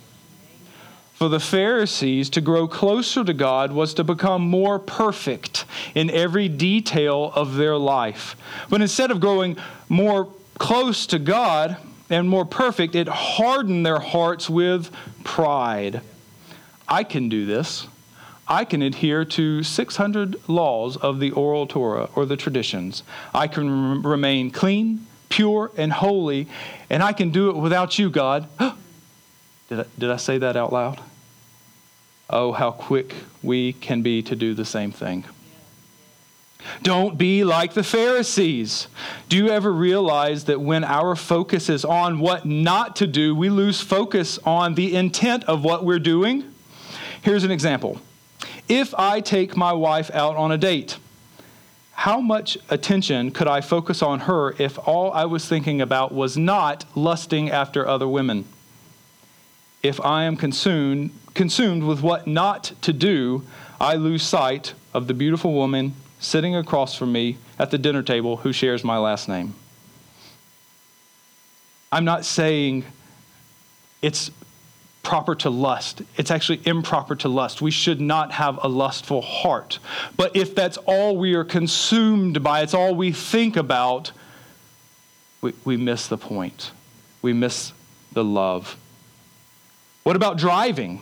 For 1.15 1.30
the 1.30 1.39
Pharisees, 1.39 2.30
to 2.32 2.42
grow 2.42 2.68
closer 2.68 3.24
to 3.24 3.34
God 3.34 3.72
was 3.72 3.94
to 3.94 4.04
become 4.04 4.42
more 4.42 4.77
perfect 4.77 5.65
in 5.96 6.10
every 6.10 6.50
detail 6.50 7.32
of 7.34 7.56
their 7.56 7.77
life. 7.77 8.36
But 8.70 8.82
instead 8.82 9.12
of 9.12 9.22
growing 9.22 9.58
more 9.88 10.32
close 10.60 11.08
to 11.08 11.18
God 11.18 11.77
and 12.10 12.30
more 12.30 12.46
perfect, 12.46 12.96
it 12.96 13.08
hardened 13.08 13.86
their 13.86 14.00
hearts 14.00 14.50
with 14.50 14.92
pride. 15.24 16.01
I 16.88 17.04
can 17.04 17.30
do 17.30 17.46
this. 17.46 17.88
I 18.48 18.63
can 18.63 18.82
adhere 18.82 19.25
to 19.25 19.63
600 19.63 20.48
laws 20.48 20.98
of 20.98 21.20
the 21.20 21.32
oral 21.32 21.65
Torah 21.65 22.10
or 22.15 22.25
the 22.25 22.38
traditions. 22.38 23.04
I 23.34 23.48
can 23.48 24.04
remain 24.04 24.51
clean, 24.51 25.08
pure, 25.30 25.72
and 25.77 25.92
holy, 25.92 26.48
and 26.89 27.01
I 27.01 27.13
can 27.13 27.32
do 27.32 27.50
it 27.50 27.56
without 27.56 27.98
you, 27.98 28.10
God. 28.10 28.48
did, 29.70 29.80
I, 29.80 29.86
did 29.98 30.12
I 30.12 30.18
say 30.18 30.38
that 30.38 30.56
out 30.56 30.72
loud? 30.72 31.01
Oh, 32.30 32.51
how 32.51 32.72
quick 32.72 33.15
we 33.42 33.74
can 33.74 34.01
be 34.01 34.22
to 34.24 34.36
do 34.36 34.54
the 34.54 34.65
same 34.65 34.92
thing. 34.92 35.25
Don't 36.82 37.18
be 37.18 37.44
like 37.44 37.74
the 37.74 37.84
Pharisees. 37.84 38.88
Do 39.30 39.38
you 39.38 39.50
ever 39.50 39.72
realize 39.72 40.46
that 40.46 40.60
when 40.60 40.84
our 40.84 41.15
focus 41.15 41.70
is 41.70 41.86
on 41.86 42.20
what 42.20 42.46
not 42.46 42.96
to 42.98 43.08
do, 43.08 43.36
we 43.36 43.50
lose 43.50 43.82
focus 43.82 44.39
on 44.46 44.74
the 44.74 44.96
intent 44.96 45.44
of 45.44 45.63
what 45.63 45.86
we're 45.86 46.00
doing? 46.00 46.54
Here's 47.25 47.44
an 47.44 47.50
example. 47.50 48.00
If 48.70 48.94
I 48.94 49.20
take 49.20 49.58
my 49.58 49.74
wife 49.74 50.12
out 50.13 50.36
on 50.36 50.51
a 50.51 50.60
date, 50.60 51.00
how 51.94 52.22
much 52.22 52.55
attention 52.70 53.32
could 53.32 53.48
I 53.48 53.62
focus 53.62 54.03
on 54.03 54.20
her 54.22 54.53
if 54.62 54.77
all 54.88 55.12
I 55.12 55.25
was 55.25 55.50
thinking 55.50 55.82
about 55.82 56.13
was 56.13 56.38
not 56.38 56.86
lusting 56.94 57.50
after 57.50 57.88
other 57.88 58.08
women? 58.08 58.46
If 59.82 60.00
I 60.05 60.25
am 60.25 60.38
consumed, 60.38 61.17
consumed 61.34 61.82
with 61.82 62.03
what 62.03 62.27
not 62.27 62.74
to 62.84 62.94
do, 62.94 63.44
I 63.82 63.96
lose 63.96 64.22
sight 64.22 64.75
of 64.94 65.08
the 65.08 65.15
beautiful 65.15 65.51
woman 65.51 65.96
sitting 66.20 66.55
across 66.55 66.96
from 66.96 67.12
me 67.12 67.39
at 67.58 67.72
the 67.72 67.79
dinner 67.79 68.03
table 68.03 68.38
who 68.38 68.53
shares 68.53 68.84
my 68.84 69.00
last 69.00 69.27
name. 69.27 69.55
I'm 71.91 72.05
not 72.05 72.24
saying 72.24 72.86
it's 74.03 74.29
proper 75.05 75.35
to 75.35 75.50
lust. 75.50 76.01
It's 76.17 76.31
actually 76.31 76.59
improper 76.65 77.15
to 77.17 77.29
lust. 77.29 77.62
We 77.62 77.71
should 77.71 78.01
not 78.01 78.33
have 78.33 78.59
a 78.62 78.67
lustful 78.67 79.21
heart. 79.21 79.79
But 80.17 80.35
if 80.35 80.55
that's 80.55 80.77
all 80.77 81.15
we 81.15 81.35
are 81.35 81.45
consumed 81.45 82.43
by, 82.43 82.62
it's 82.62 82.74
all 82.74 82.93
we 82.93 83.13
think 83.13 83.55
about, 83.55 84.12
we, 85.41 85.53
we 85.63 85.77
miss 85.77 86.07
the 86.07 86.17
point. 86.17 86.71
We 87.21 87.31
miss 87.31 87.71
the 88.12 88.24
love. 88.24 88.75
What 90.03 90.15
about 90.15 90.38
driving? 90.38 91.01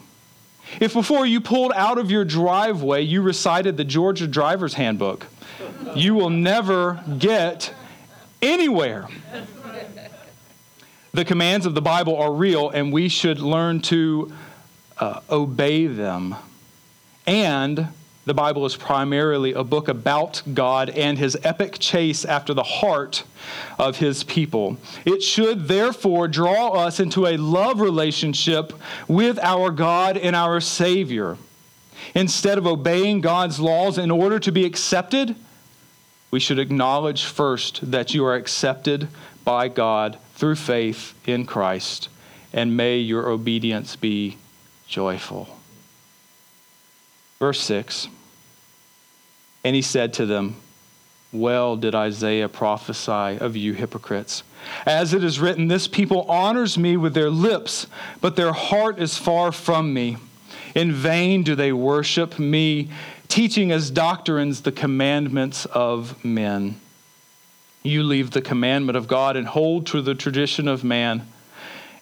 If 0.80 0.94
before 0.94 1.26
you 1.26 1.42
pulled 1.42 1.72
out 1.74 1.98
of 1.98 2.12
your 2.12 2.26
driveway 2.26 3.02
you 3.02 3.22
recited 3.22 3.78
the 3.78 3.84
Georgia 3.84 4.28
Driver's 4.28 4.74
Handbook, 4.76 5.28
you 5.96 6.14
will 6.14 6.30
never 6.30 7.04
get 7.20 7.74
anywhere. 8.42 9.08
The 11.16 11.24
commands 11.24 11.68
of 11.68 11.76
the 11.76 11.82
Bible 11.82 12.18
are 12.18 12.34
real, 12.34 12.72
and 12.72 12.92
we 12.92 13.08
should 13.08 13.40
learn 13.40 13.82
to 13.82 14.34
uh, 14.98 15.20
obey 15.30 15.86
them. 15.86 16.36
And 17.28 17.90
the 18.26 18.34
Bible 18.34 18.66
is 18.66 18.76
primarily 18.76 19.54
a 19.54 19.64
book 19.64 19.90
about 19.90 20.42
God 20.56 20.90
and 20.90 21.20
his 21.20 21.38
epic 21.44 21.78
chase 21.78 22.26
after 22.26 22.56
the 22.56 22.64
heart 22.64 23.26
of 23.78 23.98
his 23.98 24.24
people. 24.24 24.78
It 25.06 25.22
should 25.22 25.68
therefore 25.68 26.28
draw 26.28 26.70
us 26.70 27.00
into 27.00 27.28
a 27.28 27.38
love 27.38 27.80
relationship 27.80 28.74
with 29.08 29.38
our 29.38 29.70
God 29.70 30.18
and 30.18 30.36
our 30.36 30.60
Savior. 30.60 31.38
Instead 32.16 32.58
of 32.58 32.66
obeying 32.66 33.22
God's 33.22 33.60
laws 33.60 34.00
in 34.00 34.10
order 34.10 34.40
to 34.40 34.52
be 34.52 34.66
accepted, 34.66 35.36
we 36.32 36.40
should 36.40 36.58
acknowledge 36.58 37.26
first 37.26 37.92
that 37.92 38.16
you 38.16 38.26
are 38.26 38.34
accepted 38.34 39.08
by 39.44 39.68
God 39.68 40.18
through 40.36 40.56
faith 40.56 41.14
in 41.26 41.46
Christ, 41.46 42.10
and 42.52 42.78
may 42.78 42.98
your 42.98 43.30
obedience 43.30 43.96
be 43.96 44.38
joyful. 44.88 45.48
Verse 47.40 47.60
6 47.62 48.08
And 49.64 49.76
he 49.76 49.82
said 49.82 50.14
to 50.14 50.26
them, 50.26 50.56
Well 51.32 51.76
did 51.76 51.96
Isaiah 51.96 52.50
prophesy 52.50 53.38
of 53.40 53.56
you 53.56 53.74
hypocrites. 53.74 54.44
As 54.86 55.14
it 55.14 55.24
is 55.24 55.40
written, 55.40 55.68
This 55.68 55.88
people 55.88 56.22
honors 56.24 56.78
me 56.78 56.96
with 56.96 57.14
their 57.14 57.30
lips, 57.30 57.88
but 58.22 58.36
their 58.36 58.54
heart 58.54 59.00
is 59.00 59.18
far 59.18 59.52
from 59.52 59.94
me. 59.94 60.18
In 60.76 60.92
vain 60.92 61.44
do 61.44 61.56
they 61.56 61.72
worship 61.72 62.40
me, 62.40 62.90
teaching 63.28 63.72
as 63.72 63.92
doctrines 63.92 64.62
the 64.62 64.72
commandments 64.72 65.66
of 65.66 66.24
men. 66.24 66.80
You 67.84 68.04
leave 68.04 68.32
the 68.32 68.42
commandment 68.42 68.98
of 68.98 69.08
God 69.08 69.36
and 69.36 69.46
hold 69.46 69.88
to 69.88 70.02
the 70.02 70.16
tradition 70.16 70.68
of 70.68 70.84
man. 70.84 71.28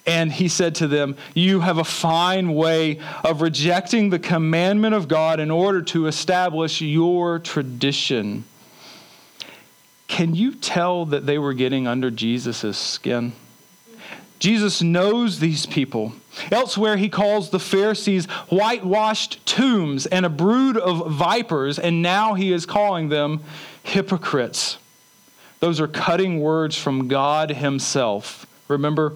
And 0.05 0.31
he 0.31 0.47
said 0.47 0.75
to 0.75 0.87
them, 0.87 1.15
You 1.33 1.59
have 1.59 1.77
a 1.77 1.83
fine 1.83 2.53
way 2.53 2.99
of 3.23 3.41
rejecting 3.41 4.09
the 4.09 4.19
commandment 4.19 4.95
of 4.95 5.07
God 5.07 5.39
in 5.39 5.51
order 5.51 5.81
to 5.83 6.07
establish 6.07 6.81
your 6.81 7.39
tradition. 7.39 8.45
Can 10.07 10.35
you 10.35 10.55
tell 10.55 11.05
that 11.05 11.25
they 11.25 11.37
were 11.37 11.53
getting 11.53 11.87
under 11.87 12.11
Jesus' 12.11 12.77
skin? 12.77 13.33
Jesus 14.39 14.81
knows 14.81 15.39
these 15.39 15.67
people. 15.67 16.13
Elsewhere, 16.51 16.97
he 16.97 17.09
calls 17.09 17.51
the 17.51 17.59
Pharisees 17.59 18.25
whitewashed 18.49 19.45
tombs 19.45 20.07
and 20.07 20.25
a 20.25 20.29
brood 20.29 20.77
of 20.77 21.11
vipers, 21.11 21.77
and 21.77 22.01
now 22.01 22.33
he 22.33 22.51
is 22.51 22.65
calling 22.65 23.09
them 23.09 23.43
hypocrites. 23.83 24.77
Those 25.61 25.79
are 25.79 25.87
cutting 25.87 26.41
words 26.41 26.75
from 26.75 27.07
God 27.07 27.51
Himself. 27.51 28.45
Remember 28.67 29.13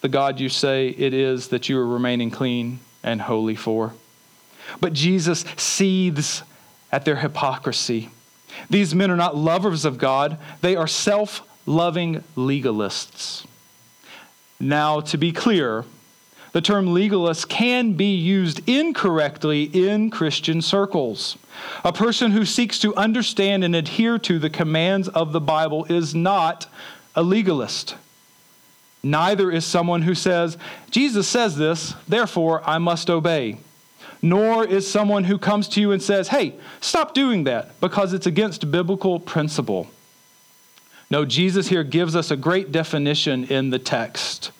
the 0.00 0.08
God 0.08 0.38
you 0.38 0.48
say 0.48 0.88
it 0.88 1.12
is 1.12 1.48
that 1.48 1.68
you 1.68 1.78
are 1.78 1.86
remaining 1.86 2.30
clean 2.30 2.78
and 3.02 3.20
holy 3.20 3.56
for. 3.56 3.92
But 4.80 4.92
Jesus 4.92 5.44
seethes 5.56 6.42
at 6.92 7.04
their 7.04 7.16
hypocrisy. 7.16 8.10
These 8.70 8.94
men 8.94 9.10
are 9.10 9.16
not 9.16 9.36
lovers 9.36 9.84
of 9.84 9.98
God, 9.98 10.38
they 10.60 10.76
are 10.76 10.86
self 10.86 11.42
loving 11.66 12.22
legalists. 12.36 13.44
Now, 14.60 15.00
to 15.00 15.18
be 15.18 15.32
clear, 15.32 15.84
the 16.52 16.60
term 16.60 16.94
legalist 16.94 17.48
can 17.48 17.94
be 17.94 18.14
used 18.14 18.66
incorrectly 18.68 19.64
in 19.64 20.08
Christian 20.10 20.62
circles. 20.62 21.36
A 21.84 21.92
person 21.92 22.30
who 22.30 22.44
seeks 22.44 22.78
to 22.80 22.94
understand 22.96 23.64
and 23.64 23.74
adhere 23.76 24.18
to 24.20 24.38
the 24.38 24.50
commands 24.50 25.08
of 25.08 25.32
the 25.32 25.40
Bible 25.40 25.84
is 25.86 26.14
not 26.14 26.66
a 27.14 27.22
legalist. 27.22 27.96
Neither 29.02 29.50
is 29.50 29.64
someone 29.64 30.02
who 30.02 30.14
says, 30.14 30.56
Jesus 30.90 31.28
says 31.28 31.56
this, 31.56 31.94
therefore 32.08 32.62
I 32.64 32.78
must 32.78 33.10
obey. 33.10 33.58
Nor 34.22 34.64
is 34.64 34.90
someone 34.90 35.24
who 35.24 35.36
comes 35.36 35.68
to 35.68 35.80
you 35.80 35.92
and 35.92 36.02
says, 36.02 36.28
hey, 36.28 36.54
stop 36.80 37.12
doing 37.12 37.44
that 37.44 37.78
because 37.80 38.14
it's 38.14 38.26
against 38.26 38.70
biblical 38.70 39.20
principle. 39.20 39.88
No, 41.10 41.26
Jesus 41.26 41.68
here 41.68 41.84
gives 41.84 42.16
us 42.16 42.30
a 42.30 42.36
great 42.36 42.72
definition 42.72 43.44
in 43.44 43.68
the 43.68 43.78
text. 43.78 44.50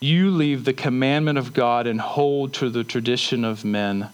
You 0.00 0.32
leave 0.32 0.64
the 0.64 0.72
commandment 0.72 1.38
of 1.38 1.54
God 1.54 1.86
and 1.86 2.00
hold 2.00 2.52
to 2.54 2.68
the 2.68 2.82
tradition 2.82 3.44
of 3.44 3.64
men. 3.64 4.08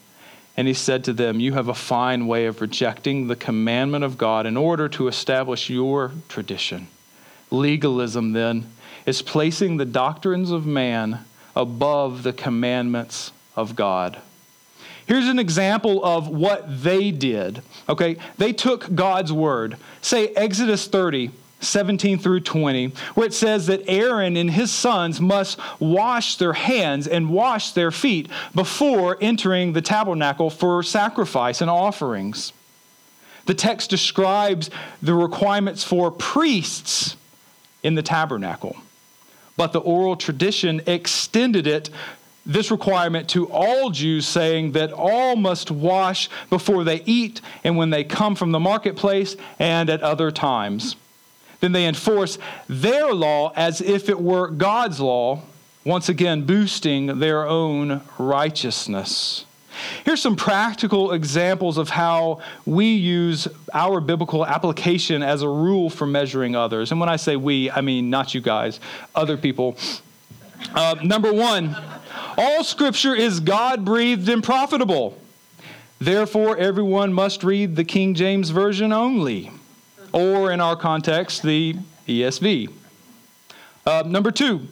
And 0.59 0.67
he 0.67 0.75
said 0.75 1.05
to 1.05 1.13
them, 1.13 1.39
You 1.39 1.53
have 1.53 1.69
a 1.69 1.75
fine 1.75 2.27
way 2.27 2.47
of 2.47 2.61
rejecting 2.61 3.29
the 3.29 3.37
commandment 3.37 4.03
of 4.03 4.19
God 4.19 4.45
in 4.45 4.57
order 4.57 4.89
to 4.89 5.07
establish 5.07 5.71
your 5.71 6.11
tradition. 6.29 6.89
Legalism, 7.53 8.33
then, 8.33 8.67
is 9.07 9.23
placing 9.23 9.77
the 9.77 9.85
doctrines 9.85 10.51
of 10.51 10.67
man 10.67 11.21
above 11.55 12.25
the 12.25 12.33
commandments 12.33 13.31
of 13.55 13.77
God. 13.77 14.21
Here's 15.07 15.29
an 15.29 15.39
example 15.39 16.05
of 16.05 16.27
what 16.27 16.83
they 16.83 17.13
did. 17.13 17.63
Okay, 17.89 18.17
they 18.37 18.53
took 18.53 18.93
God's 18.97 19.33
word. 19.33 19.77
Say 20.03 20.27
Exodus 20.35 20.89
30, 20.89 21.31
17 21.61 22.19
through 22.19 22.41
20, 22.41 22.89
where 23.15 23.27
it 23.27 23.35
says 23.35 23.67
that 23.67 23.83
Aaron 23.89 24.37
and 24.37 24.51
his 24.51 24.71
sons 24.71 25.21
must 25.21 25.59
wash 25.81 26.37
their 26.37 26.53
hands 26.53 27.09
and 27.09 27.31
wash 27.31 27.73
their 27.73 27.91
feet 27.91 28.29
before 28.55 29.19
entering 29.21 29.73
the 29.73 29.83
tabernacle 29.83 30.51
for 30.51 30.83
sacrifice 30.83 31.61
and 31.61 31.71
offerings. 31.71 32.53
The 33.47 33.55
text 33.55 33.91
describes 33.91 34.71
the 35.03 35.15
requirements 35.15 35.83
for 35.83 36.11
priests 36.11 37.17
in 37.83 37.95
the 37.95 38.03
tabernacle, 38.03 38.77
but 39.57 39.73
the 39.73 39.81
oral 39.81 40.17
tradition 40.17 40.83
extended 40.87 41.67
it. 41.67 41.91
This 42.47 42.71
requirement 42.71 43.29
to 43.31 43.47
all 43.51 43.91
Jews, 43.91 44.27
saying 44.27 44.73
that 44.73 44.93
all 44.93 45.37
must 45.37 45.71
wash 45.71 46.31
before 46.49 46.85
they 46.85 47.03
eat 47.05 47.41
and 47.65 47.77
when 47.77 47.91
they 47.91 48.05
come 48.05 48.35
from 48.35 48.53
the 48.53 48.61
marketplace 48.61 49.37
and 49.59 49.91
at 49.91 50.03
other 50.03 50.31
times 50.31 50.97
then 51.61 51.73
they 51.73 51.87
enforce 51.87 52.39
their 52.69 53.13
law 53.13 53.53
as 53.57 53.81
if 53.81 54.09
it 54.09 54.21
were 54.21 54.49
God's 54.49 55.01
law, 55.01 55.43
once 55.85 56.09
again 56.09 56.43
boosting 56.45 57.19
their 57.19 57.47
own 57.47 58.03
righteousness. 58.19 59.45
Here's 60.05 60.21
some 60.21 60.35
practical 60.35 61.13
examples 61.13 61.79
of 61.79 61.89
how 61.89 62.41
we 62.67 62.87
use 62.95 63.47
our 63.73 64.01
biblical 64.01 64.45
application 64.45 65.23
as 65.23 65.43
a 65.43 65.49
rule 65.49 65.89
for 65.89 66.05
measuring 66.05 66.57
others. 66.57 66.91
And 66.91 66.99
when 66.99 67.09
I 67.09 67.17
say 67.17 67.37
we, 67.37 67.71
I 67.71 67.81
mean 67.81 68.11
not 68.11 68.35
you 68.35 68.41
guys, 68.41 68.81
other 69.15 69.37
people. 69.37 69.77
Uh, 70.75 70.97
number 71.03 71.33
one, 71.33 71.77
All 72.37 72.63
scripture 72.63 73.17
is 73.17 73.41
God 73.41 73.85
breathed 73.85 74.29
and 74.29 74.45
profitable. 74.45 75.19
Therefore, 76.01 76.57
everyone 76.57 77.13
must 77.13 77.43
read 77.43 77.75
the 77.75 77.83
King 77.83 78.15
James 78.15 78.51
Version 78.51 78.93
only, 78.93 79.51
or 80.13 80.53
in 80.53 80.61
our 80.61 80.77
context, 80.77 81.43
the 81.43 81.77
ESV. 82.07 82.73
Uh, 83.87 84.03
number 84.07 84.31
two, 84.31 84.67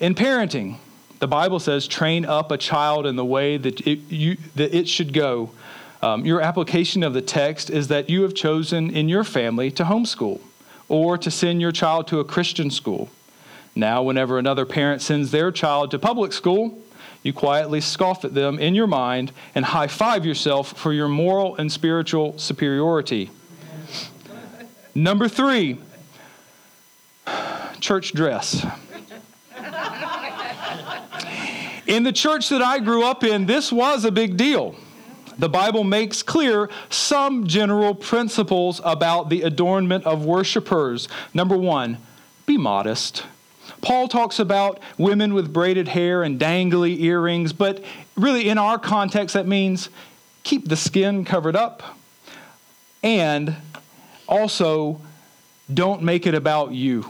in 0.00 0.14
parenting, 0.14 0.78
the 1.18 1.28
Bible 1.28 1.58
says, 1.58 1.86
train 1.86 2.24
up 2.24 2.50
a 2.50 2.58
child 2.58 3.06
in 3.06 3.16
the 3.16 3.24
way 3.24 3.56
that 3.56 3.86
it, 3.86 4.00
you, 4.10 4.36
that 4.56 4.74
it 4.74 4.88
should 4.88 5.12
go. 5.12 5.50
Um, 6.02 6.26
your 6.26 6.42
application 6.42 7.02
of 7.02 7.14
the 7.14 7.22
text 7.22 7.70
is 7.70 7.88
that 7.88 8.10
you 8.10 8.22
have 8.22 8.34
chosen 8.34 8.90
in 8.90 9.08
your 9.08 9.24
family 9.24 9.70
to 9.70 9.84
homeschool 9.84 10.40
or 10.88 11.16
to 11.16 11.30
send 11.30 11.60
your 11.62 11.72
child 11.72 12.06
to 12.08 12.20
a 12.20 12.24
Christian 12.24 12.70
school. 12.70 13.08
Now, 13.74 14.02
whenever 14.02 14.38
another 14.38 14.66
parent 14.66 15.00
sends 15.00 15.30
their 15.30 15.50
child 15.50 15.90
to 15.92 15.98
public 15.98 16.32
school, 16.32 16.78
you 17.22 17.32
quietly 17.32 17.80
scoff 17.80 18.24
at 18.24 18.34
them 18.34 18.58
in 18.58 18.74
your 18.74 18.86
mind 18.86 19.32
and 19.54 19.64
high 19.64 19.86
five 19.86 20.26
yourself 20.26 20.76
for 20.76 20.92
your 20.92 21.08
moral 21.08 21.56
and 21.56 21.72
spiritual 21.72 22.38
superiority. 22.38 23.30
Number 24.94 25.28
three, 25.28 25.78
church 27.80 28.12
dress. 28.12 28.64
In 31.86 32.02
the 32.02 32.12
church 32.12 32.48
that 32.48 32.62
I 32.62 32.78
grew 32.78 33.04
up 33.04 33.24
in, 33.24 33.46
this 33.46 33.72
was 33.72 34.04
a 34.04 34.10
big 34.10 34.36
deal. 34.36 34.74
The 35.36 35.48
Bible 35.48 35.82
makes 35.82 36.22
clear 36.22 36.70
some 36.90 37.46
general 37.46 37.94
principles 37.94 38.80
about 38.84 39.28
the 39.28 39.42
adornment 39.42 40.06
of 40.06 40.24
worshipers. 40.24 41.08
Number 41.34 41.58
one, 41.58 41.98
be 42.46 42.56
modest. 42.56 43.26
Paul 43.82 44.08
talks 44.08 44.38
about 44.38 44.80
women 44.96 45.34
with 45.34 45.52
braided 45.52 45.88
hair 45.88 46.22
and 46.22 46.38
dangly 46.38 47.00
earrings, 47.00 47.52
but 47.52 47.84
really 48.16 48.48
in 48.48 48.58
our 48.58 48.78
context, 48.78 49.34
that 49.34 49.46
means 49.46 49.88
keep 50.44 50.68
the 50.68 50.76
skin 50.76 51.24
covered 51.24 51.56
up 51.56 51.82
and 53.02 53.56
also 54.28 55.00
don't 55.72 56.02
make 56.02 56.26
it 56.26 56.34
about 56.34 56.72
you. 56.72 57.08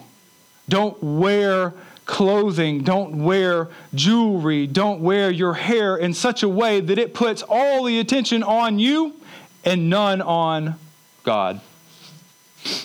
Don't 0.68 1.02
wear 1.02 1.74
clothing, 2.06 2.82
don't 2.82 3.24
wear 3.24 3.68
jewelry, 3.94 4.66
don't 4.66 5.00
wear 5.00 5.30
your 5.30 5.54
hair 5.54 5.96
in 5.96 6.12
such 6.12 6.42
a 6.42 6.48
way 6.48 6.80
that 6.80 6.98
it 6.98 7.14
puts 7.14 7.42
all 7.48 7.84
the 7.84 7.98
attention 7.98 8.42
on 8.42 8.78
you 8.78 9.14
and 9.64 9.88
none 9.88 10.20
on 10.20 10.74
God. 11.22 11.60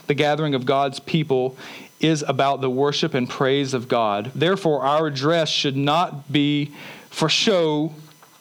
The 0.08 0.14
gathering 0.14 0.56
of 0.56 0.66
God's 0.66 1.00
people 1.00 1.58
is 2.00 2.24
about 2.28 2.62
the 2.62 2.70
worship 2.70 3.14
and 3.14 3.30
praise 3.30 3.74
of 3.74 3.88
God. 3.88 4.32
Therefore, 4.34 4.84
our 4.84 5.10
dress 5.10 5.50
should 5.50 5.76
not 5.76 6.32
be 6.32 6.74
for 7.10 7.28
show 7.28 7.94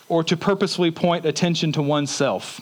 or 0.08 0.22
to 0.24 0.36
purposely 0.36 0.90
point 0.90 1.26
attention 1.26 1.72
to 1.72 1.82
oneself. 1.82 2.60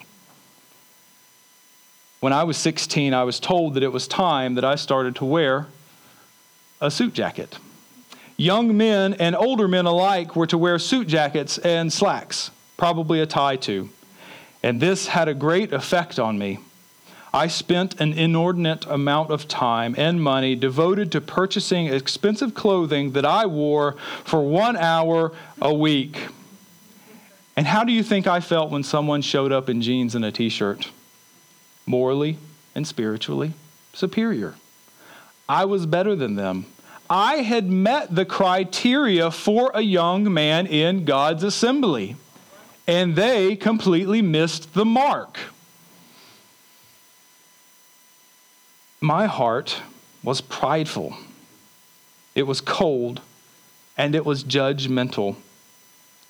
When 2.20 2.33
I 2.33 2.44
was 2.44 2.57
16, 2.57 3.12
I 3.12 3.24
was 3.24 3.38
told 3.38 3.74
that 3.74 3.83
it 3.83 3.92
was 3.92 4.09
time 4.09 4.55
that 4.55 4.64
I 4.64 4.74
started 4.76 5.16
to 5.16 5.24
wear 5.24 5.66
a 6.81 6.90
suit 6.90 7.12
jacket. 7.12 7.59
Young 8.37 8.76
men 8.76 9.14
and 9.14 9.37
older 9.37 9.68
men 9.68 9.87
alike 9.87 10.35
were 10.35 10.46
to 10.46 10.59
wear 10.59 10.79
suit 10.79 11.09
jackets 11.09 11.59
and 11.59 11.92
slacks, 11.92 12.50
probably 12.76 13.20
a 13.20 13.26
tie 13.26 13.57
too. 13.57 13.90
And 14.62 14.81
this 14.81 15.09
had 15.09 15.29
a 15.29 15.35
great 15.35 15.72
effect 15.72 16.18
on 16.18 16.38
me. 16.38 16.59
I 17.33 17.48
spent 17.48 18.00
an 18.00 18.14
inordinate 18.14 18.87
amount 18.87 19.31
of 19.31 19.46
time 19.46 19.94
and 19.98 20.22
money 20.22 20.55
devoted 20.55 21.12
to 21.12 21.20
purchasing 21.20 21.87
expensive 21.87 22.55
clothing 22.55 23.12
that 23.12 23.26
I 23.26 23.44
wore 23.44 23.96
for 24.24 24.42
one 24.42 24.76
hour 24.76 25.33
a 25.61 25.72
week. 25.72 26.29
And 27.57 27.66
how 27.66 27.85
do 27.85 27.92
you 27.92 28.02
think 28.02 28.26
I 28.26 28.40
felt 28.40 28.70
when 28.70 28.83
someone 28.83 29.20
showed 29.20 29.52
up 29.52 29.68
in 29.68 29.83
jeans 29.83 30.14
and 30.14 30.24
a 30.24 30.33
t 30.33 30.48
shirt? 30.48 30.90
Morally 31.87 32.38
and 32.75 32.87
spiritually 32.87 33.53
superior. 33.92 34.55
I 35.49 35.64
was 35.64 35.87
better 35.87 36.14
than 36.14 36.35
them. 36.35 36.66
I 37.09 37.37
had 37.37 37.70
met 37.70 38.14
the 38.14 38.25
criteria 38.25 39.31
for 39.31 39.70
a 39.75 39.81
young 39.81 40.33
man 40.33 40.66
in 40.66 41.05
God's 41.05 41.44
assembly, 41.44 42.16
and 42.87 43.14
they 43.14 43.55
completely 43.55 44.22
missed 44.22 44.75
the 44.75 44.85
mark. 44.85 45.38
My 49.01 49.27
heart 49.27 49.81
was 50.22 50.40
prideful, 50.40 51.16
it 52.35 52.42
was 52.42 52.61
cold, 52.61 53.20
and 53.96 54.14
it 54.14 54.27
was 54.27 54.42
judgmental, 54.42 55.37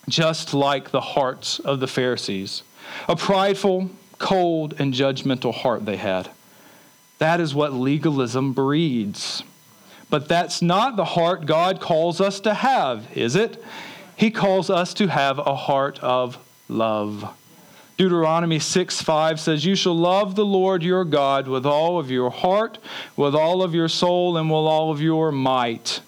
just 0.09 0.53
like 0.53 0.91
the 0.91 1.01
hearts 1.01 1.59
of 1.59 1.81
the 1.81 1.89
Pharisees. 1.89 2.63
A 3.09 3.17
prideful, 3.17 3.91
cold, 4.19 4.75
and 4.79 4.95
judgmental 4.95 5.55
heart 5.55 5.85
they 5.85 5.97
had. 5.97 6.31
That 7.19 7.41
is 7.41 7.55
what 7.55 7.73
legalism 7.73 8.53
breeds. 8.53 9.43
But 10.09 10.29
that's 10.29 10.63
not 10.63 10.97
the 10.97 11.05
heart 11.05 11.47
God 11.47 11.81
calls 11.81 12.21
us 12.21 12.41
to 12.41 12.55
have, 12.55 13.07
is 13.17 13.35
it? 13.35 13.63
He 14.15 14.31
calls 14.31 14.71
us 14.71 14.95
to 14.95 15.09
have 15.09 15.39
a 15.39 15.55
heart 15.55 15.99
of 16.01 16.39
love. 16.69 17.35
Deuteronomy 17.97 18.59
6 18.59 19.01
5 19.01 19.41
says, 19.41 19.65
You 19.65 19.75
shall 19.75 19.97
love 19.97 20.35
the 20.35 20.45
Lord 20.45 20.83
your 20.83 21.05
God 21.05 21.49
with 21.49 21.65
all 21.65 21.99
of 21.99 22.11
your 22.11 22.31
heart, 22.31 22.79
with 23.17 23.35
all 23.35 23.63
of 23.63 23.75
your 23.75 23.89
soul, 23.89 24.37
and 24.37 24.49
with 24.49 24.57
all 24.57 24.91
of 24.91 25.01
your 25.01 25.33
might. 25.33 26.01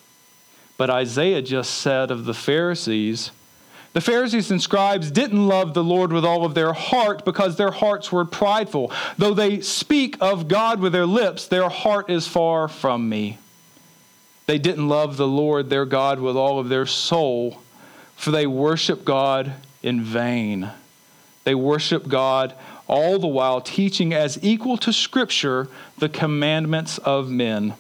But 0.77 0.91
Isaiah 0.91 1.43
just 1.43 1.75
said 1.75 2.11
of 2.11 2.25
the 2.25 2.35
Pharisees, 2.35 3.31
the 3.95 4.01
Pharisees 4.01 4.51
and 4.51 4.61
scribes 4.61 5.11
didn't 5.11 5.49
love 5.49 5.75
the 5.75 5.83
Lord 5.83 6.13
with 6.13 6.25
all 6.25 6.45
of 6.45 6.55
their 6.55 6.73
heart 6.73 7.25
because 7.25 7.57
their 7.57 7.71
hearts 7.71 8.13
were 8.13 8.25
prideful. 8.25 8.93
Though 9.17 9.35
they 9.35 9.61
speak 9.61 10.17
of 10.21 10.47
God 10.47 10.81
with 10.81 10.93
their 10.93 11.07
lips, 11.07 11.47
their 11.47 11.69
heart 11.69 12.11
is 12.11 12.29
far 12.29 12.69
from 12.69 13.09
me. 13.09 13.39
They 14.47 14.59
didn't 14.59 14.89
love 14.89 15.17
the 15.17 15.27
Lord 15.27 15.69
their 15.69 15.85
God 15.85 16.21
with 16.21 16.37
all 16.37 16.59
of 16.59 16.69
their 16.69 16.87
soul, 16.87 17.61
for 18.17 18.31
they 18.31 18.47
worship 18.47 19.05
God 19.05 19.53
in 19.83 20.03
vain. 20.03 20.71
They 21.45 21.55
worship 21.55 22.09
God 22.09 22.55
all 22.87 23.19
the 23.19 23.27
while 23.27 23.61
teaching 23.61 24.15
as 24.15 24.39
equal 24.43 24.77
to 24.79 24.93
Scripture 24.93 25.69
the 25.99 26.09
commandments 26.09 26.99
of 26.99 27.31
men. 27.31 27.75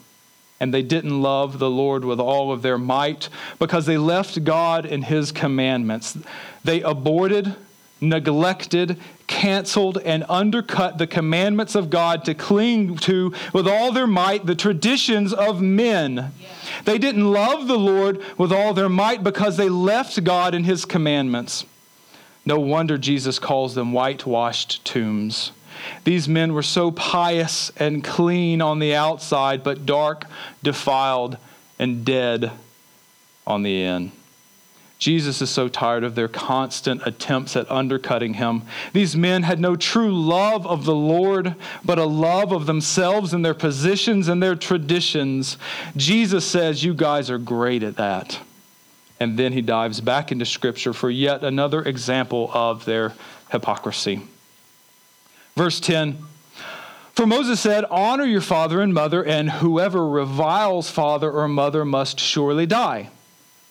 And 0.60 0.74
they 0.74 0.82
didn't 0.82 1.22
love 1.22 1.58
the 1.58 1.70
Lord 1.70 2.04
with 2.04 2.18
all 2.18 2.50
of 2.52 2.62
their 2.62 2.78
might 2.78 3.28
because 3.58 3.86
they 3.86 3.96
left 3.96 4.44
God 4.44 4.84
and 4.84 5.04
His 5.04 5.30
commandments. 5.30 6.18
They 6.64 6.82
aborted 6.82 7.54
neglected, 8.00 8.98
canceled, 9.26 9.98
and 9.98 10.24
undercut 10.28 10.98
the 10.98 11.06
commandments 11.06 11.74
of 11.74 11.90
God 11.90 12.24
to 12.24 12.34
cling 12.34 12.96
to 12.98 13.32
with 13.52 13.66
all 13.66 13.92
their 13.92 14.06
might 14.06 14.46
the 14.46 14.54
traditions 14.54 15.32
of 15.32 15.60
men. 15.60 16.32
They 16.84 16.98
didn't 16.98 17.30
love 17.30 17.66
the 17.66 17.78
Lord 17.78 18.22
with 18.36 18.52
all 18.52 18.74
their 18.74 18.88
might 18.88 19.22
because 19.22 19.56
they 19.56 19.68
left 19.68 20.22
God 20.24 20.54
and 20.54 20.64
his 20.64 20.84
commandments. 20.84 21.64
No 22.44 22.58
wonder 22.60 22.96
Jesus 22.96 23.38
calls 23.38 23.74
them 23.74 23.92
whitewashed 23.92 24.84
tombs. 24.84 25.52
These 26.04 26.28
men 26.28 26.54
were 26.54 26.62
so 26.62 26.90
pious 26.90 27.70
and 27.76 28.02
clean 28.04 28.60
on 28.60 28.78
the 28.78 28.94
outside, 28.94 29.62
but 29.62 29.86
dark, 29.86 30.24
defiled, 30.62 31.36
and 31.78 32.04
dead 32.04 32.50
on 33.46 33.62
the 33.62 33.82
end. 33.82 34.12
Jesus 34.98 35.40
is 35.40 35.48
so 35.48 35.68
tired 35.68 36.02
of 36.02 36.16
their 36.16 36.26
constant 36.26 37.06
attempts 37.06 37.54
at 37.54 37.70
undercutting 37.70 38.34
him. 38.34 38.62
These 38.92 39.14
men 39.14 39.44
had 39.44 39.60
no 39.60 39.76
true 39.76 40.12
love 40.12 40.66
of 40.66 40.84
the 40.84 40.94
Lord, 40.94 41.54
but 41.84 41.98
a 41.98 42.04
love 42.04 42.50
of 42.50 42.66
themselves 42.66 43.32
and 43.32 43.44
their 43.44 43.54
positions 43.54 44.26
and 44.26 44.42
their 44.42 44.56
traditions. 44.56 45.56
Jesus 45.96 46.44
says, 46.44 46.82
You 46.82 46.94
guys 46.94 47.30
are 47.30 47.38
great 47.38 47.84
at 47.84 47.96
that. 47.96 48.40
And 49.20 49.38
then 49.38 49.52
he 49.52 49.62
dives 49.62 50.00
back 50.00 50.32
into 50.32 50.44
Scripture 50.44 50.92
for 50.92 51.10
yet 51.10 51.44
another 51.44 51.82
example 51.82 52.50
of 52.52 52.84
their 52.84 53.14
hypocrisy. 53.50 54.22
Verse 55.58 55.80
10 55.80 56.16
For 57.14 57.26
Moses 57.26 57.58
said, 57.58 57.84
Honor 57.90 58.24
your 58.24 58.40
father 58.40 58.80
and 58.80 58.94
mother, 58.94 59.24
and 59.24 59.50
whoever 59.50 60.08
reviles 60.08 60.88
father 60.88 61.32
or 61.32 61.48
mother 61.48 61.84
must 61.84 62.20
surely 62.20 62.64
die. 62.64 63.10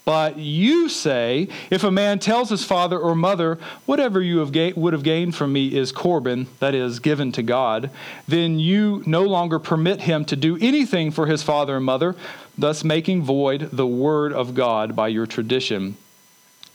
But 0.04 0.38
you 0.38 0.90
say, 0.90 1.48
if 1.70 1.86
a 1.86 1.92
man 1.92 2.20
tells 2.20 2.50
his 2.50 2.66
father 2.66 3.00
or 3.00 3.16
mother, 3.16 3.58
whatever 3.86 4.22
you 4.22 4.40
have 4.40 4.52
ga- 4.52 4.74
would 4.74 4.92
have 4.92 5.04
gained 5.04 5.34
from 5.36 5.54
me 5.54 5.74
is 5.74 5.94
Corban, 5.94 6.48
that 6.60 6.76
is, 6.76 7.00
given 7.00 7.32
to 7.32 7.42
God, 7.42 7.90
then 8.28 8.60
you 8.60 9.02
no 9.06 9.24
longer 9.24 9.58
permit 9.58 10.02
him 10.02 10.26
to 10.26 10.36
do 10.36 10.58
anything 10.58 11.10
for 11.10 11.26
his 11.26 11.42
father 11.42 11.78
and 11.78 11.86
mother, 11.86 12.18
thus 12.58 12.84
making 12.84 13.24
void 13.24 13.70
the 13.72 13.88
word 13.88 14.34
of 14.34 14.54
God 14.54 14.94
by 14.94 15.08
your 15.08 15.26
tradition 15.26 15.96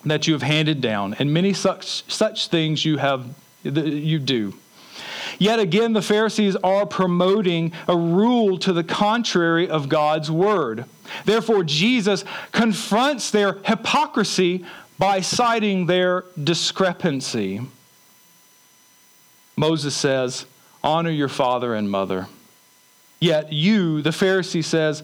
that 0.06 0.26
you 0.26 0.32
have 0.32 0.42
handed 0.42 0.80
down, 0.80 1.12
and 1.18 1.34
many 1.34 1.52
such, 1.52 2.10
such 2.10 2.48
things 2.48 2.86
you 2.86 2.96
have 2.96 3.26
you 3.62 4.18
do. 4.18 4.54
Yet 5.38 5.58
again, 5.58 5.92
the 5.92 6.02
Pharisees 6.02 6.56
are 6.56 6.86
promoting 6.86 7.72
a 7.88 7.96
rule 7.96 8.58
to 8.58 8.72
the 8.72 8.84
contrary 8.84 9.68
of 9.68 9.88
God's 9.88 10.30
word. 10.30 10.84
Therefore, 11.24 11.64
Jesus 11.64 12.24
confronts 12.52 13.30
their 13.30 13.54
hypocrisy 13.64 14.64
by 14.98 15.20
citing 15.20 15.86
their 15.86 16.24
discrepancy. 16.42 17.60
Moses 19.56 19.94
says, 19.94 20.46
Honor 20.84 21.10
your 21.10 21.28
father 21.28 21.74
and 21.74 21.90
mother. 21.90 22.26
Yet 23.20 23.52
you, 23.52 24.02
the 24.02 24.10
Pharisee, 24.10 24.64
says, 24.64 25.02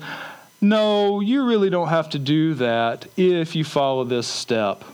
No, 0.61 1.21
you 1.21 1.45
really 1.45 1.71
don't 1.71 1.88
have 1.88 2.11
to 2.11 2.19
do 2.19 2.55
that 2.55 3.07
if 3.17 3.55
you 3.55 3.64
follow 3.64 4.05
this 4.05 4.27
step. 4.27 4.85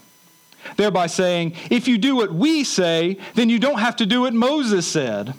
Thereby 0.77 1.07
saying, 1.07 1.55
If 1.71 1.89
you 1.89 1.99
do 1.99 2.17
what 2.17 2.33
we 2.33 2.65
say, 2.65 3.19
then 3.35 3.49
you 3.49 3.59
don't 3.59 3.79
have 3.79 3.97
to 3.97 4.07
do 4.07 4.23
what 4.23 4.35
Moses 4.35 4.87
said. 4.87 5.35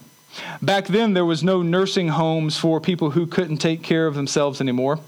Back 0.61 0.87
then, 0.87 1.13
there 1.13 1.25
was 1.25 1.43
no 1.43 1.61
nursing 1.61 2.09
homes 2.09 2.57
for 2.57 2.81
people 2.81 3.11
who 3.11 3.25
couldn't 3.25 3.57
take 3.57 3.81
care 3.83 4.07
of 4.07 4.15
themselves 4.15 4.59
anymore. 4.59 4.99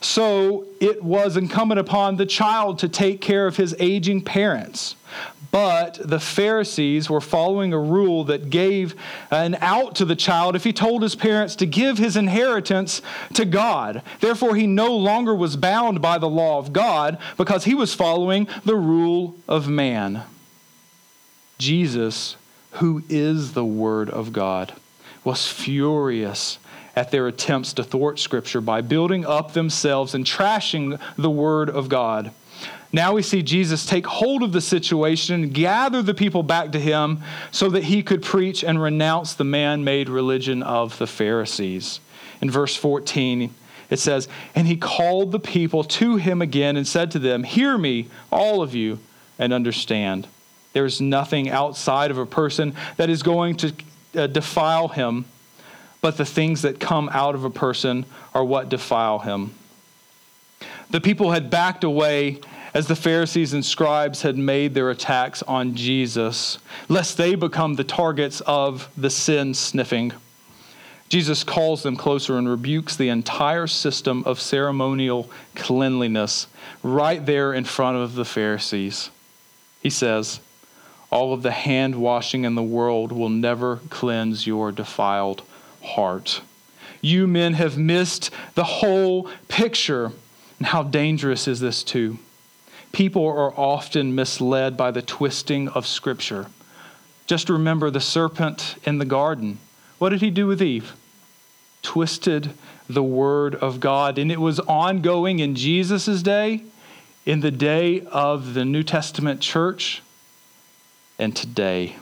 So 0.00 0.66
it 0.80 1.02
was 1.02 1.36
incumbent 1.36 1.80
upon 1.80 2.16
the 2.16 2.26
child 2.26 2.78
to 2.80 2.88
take 2.88 3.20
care 3.20 3.46
of 3.46 3.56
his 3.56 3.74
aging 3.78 4.22
parents. 4.22 4.94
But 5.56 5.98
the 6.04 6.20
Pharisees 6.20 7.08
were 7.08 7.22
following 7.22 7.72
a 7.72 7.78
rule 7.78 8.24
that 8.24 8.50
gave 8.50 8.94
an 9.30 9.56
out 9.62 9.94
to 9.94 10.04
the 10.04 10.14
child 10.14 10.54
if 10.54 10.64
he 10.64 10.72
told 10.74 11.00
his 11.00 11.14
parents 11.14 11.56
to 11.56 11.64
give 11.64 11.96
his 11.96 12.14
inheritance 12.14 13.00
to 13.32 13.46
God. 13.46 14.02
Therefore, 14.20 14.54
he 14.54 14.66
no 14.66 14.94
longer 14.94 15.34
was 15.34 15.56
bound 15.56 16.02
by 16.02 16.18
the 16.18 16.28
law 16.28 16.58
of 16.58 16.74
God 16.74 17.16
because 17.38 17.64
he 17.64 17.74
was 17.74 17.94
following 17.94 18.48
the 18.66 18.76
rule 18.76 19.34
of 19.48 19.66
man. 19.66 20.24
Jesus, 21.56 22.36
who 22.72 23.02
is 23.08 23.54
the 23.54 23.64
Word 23.64 24.10
of 24.10 24.34
God, 24.34 24.74
was 25.24 25.48
furious 25.48 26.58
at 26.94 27.10
their 27.10 27.26
attempts 27.28 27.72
to 27.72 27.82
thwart 27.82 28.18
Scripture 28.18 28.60
by 28.60 28.82
building 28.82 29.24
up 29.24 29.54
themselves 29.54 30.14
and 30.14 30.26
trashing 30.26 31.00
the 31.16 31.30
Word 31.30 31.70
of 31.70 31.88
God. 31.88 32.30
Now 32.96 33.12
we 33.12 33.20
see 33.20 33.42
Jesus 33.42 33.84
take 33.84 34.06
hold 34.06 34.42
of 34.42 34.52
the 34.52 34.62
situation, 34.62 35.50
gather 35.50 36.00
the 36.00 36.14
people 36.14 36.42
back 36.42 36.72
to 36.72 36.80
him 36.80 37.22
so 37.50 37.68
that 37.68 37.84
he 37.84 38.02
could 38.02 38.22
preach 38.22 38.64
and 38.64 38.80
renounce 38.80 39.34
the 39.34 39.44
man 39.44 39.84
made 39.84 40.08
religion 40.08 40.62
of 40.62 40.96
the 40.96 41.06
Pharisees. 41.06 42.00
In 42.40 42.50
verse 42.50 42.74
14, 42.74 43.54
it 43.90 43.98
says, 43.98 44.28
And 44.54 44.66
he 44.66 44.78
called 44.78 45.30
the 45.30 45.38
people 45.38 45.84
to 45.84 46.16
him 46.16 46.40
again 46.40 46.78
and 46.78 46.88
said 46.88 47.10
to 47.10 47.18
them, 47.18 47.42
Hear 47.42 47.76
me, 47.76 48.08
all 48.32 48.62
of 48.62 48.74
you, 48.74 48.98
and 49.38 49.52
understand. 49.52 50.26
There 50.72 50.86
is 50.86 50.98
nothing 50.98 51.50
outside 51.50 52.10
of 52.10 52.16
a 52.16 52.24
person 52.24 52.74
that 52.96 53.10
is 53.10 53.22
going 53.22 53.56
to 53.56 53.74
uh, 54.14 54.26
defile 54.26 54.88
him, 54.88 55.26
but 56.00 56.16
the 56.16 56.24
things 56.24 56.62
that 56.62 56.80
come 56.80 57.10
out 57.12 57.34
of 57.34 57.44
a 57.44 57.50
person 57.50 58.06
are 58.34 58.42
what 58.42 58.70
defile 58.70 59.18
him. 59.18 59.54
The 60.88 61.02
people 61.02 61.32
had 61.32 61.50
backed 61.50 61.84
away 61.84 62.40
as 62.76 62.88
the 62.88 62.94
Pharisees 62.94 63.54
and 63.54 63.64
scribes 63.64 64.20
had 64.20 64.36
made 64.36 64.74
their 64.74 64.90
attacks 64.90 65.42
on 65.44 65.74
Jesus, 65.74 66.58
lest 66.90 67.16
they 67.16 67.34
become 67.34 67.72
the 67.72 67.82
targets 67.82 68.42
of 68.42 68.90
the 68.98 69.08
sin 69.08 69.54
sniffing. 69.54 70.12
Jesus 71.08 71.42
calls 71.42 71.82
them 71.82 71.96
closer 71.96 72.36
and 72.36 72.46
rebukes 72.46 72.94
the 72.94 73.08
entire 73.08 73.66
system 73.66 74.22
of 74.26 74.38
ceremonial 74.38 75.30
cleanliness 75.54 76.48
right 76.82 77.24
there 77.24 77.54
in 77.54 77.64
front 77.64 77.96
of 77.96 78.14
the 78.14 78.26
Pharisees. 78.26 79.08
He 79.80 79.88
says, 79.88 80.40
All 81.10 81.32
of 81.32 81.42
the 81.42 81.52
hand 81.52 81.94
washing 81.94 82.44
in 82.44 82.56
the 82.56 82.62
world 82.62 83.10
will 83.10 83.30
never 83.30 83.76
cleanse 83.88 84.46
your 84.46 84.70
defiled 84.70 85.40
heart. 85.82 86.42
You 87.00 87.26
men 87.26 87.54
have 87.54 87.78
missed 87.78 88.30
the 88.54 88.64
whole 88.64 89.30
picture. 89.48 90.12
And 90.58 90.66
how 90.66 90.82
dangerous 90.82 91.48
is 91.48 91.60
this, 91.60 91.82
too? 91.82 92.18
People 92.96 93.26
are 93.26 93.52
often 93.60 94.14
misled 94.14 94.74
by 94.74 94.90
the 94.90 95.02
twisting 95.02 95.68
of 95.68 95.86
Scripture. 95.86 96.46
Just 97.26 97.50
remember 97.50 97.90
the 97.90 98.00
serpent 98.00 98.76
in 98.84 98.96
the 98.96 99.04
garden. 99.04 99.58
What 99.98 100.08
did 100.08 100.22
he 100.22 100.30
do 100.30 100.46
with 100.46 100.62
Eve? 100.62 100.94
Twisted 101.82 102.52
the 102.88 103.02
Word 103.02 103.54
of 103.54 103.80
God. 103.80 104.16
And 104.16 104.32
it 104.32 104.40
was 104.40 104.60
ongoing 104.60 105.40
in 105.40 105.54
Jesus' 105.56 106.22
day, 106.22 106.62
in 107.26 107.40
the 107.40 107.50
day 107.50 108.00
of 108.00 108.54
the 108.54 108.64
New 108.64 108.82
Testament 108.82 109.42
church, 109.42 110.00
and 111.18 111.36
today. 111.36 111.96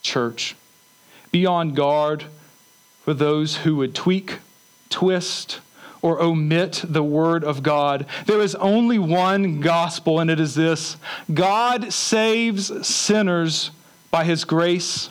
Church, 0.00 0.56
be 1.30 1.44
on 1.44 1.74
guard 1.74 2.24
for 3.04 3.12
those 3.12 3.58
who 3.58 3.76
would 3.76 3.94
tweak, 3.94 4.38
twist, 4.88 5.60
or 6.02 6.20
omit 6.20 6.84
the 6.84 7.02
word 7.02 7.44
of 7.44 7.62
God. 7.62 8.06
There 8.26 8.40
is 8.40 8.54
only 8.56 8.98
one 8.98 9.60
gospel, 9.60 10.18
and 10.20 10.28
it 10.28 10.40
is 10.40 10.54
this 10.54 10.96
God 11.32 11.92
saves 11.92 12.86
sinners 12.86 13.70
by 14.10 14.24
his 14.24 14.44
grace 14.44 15.08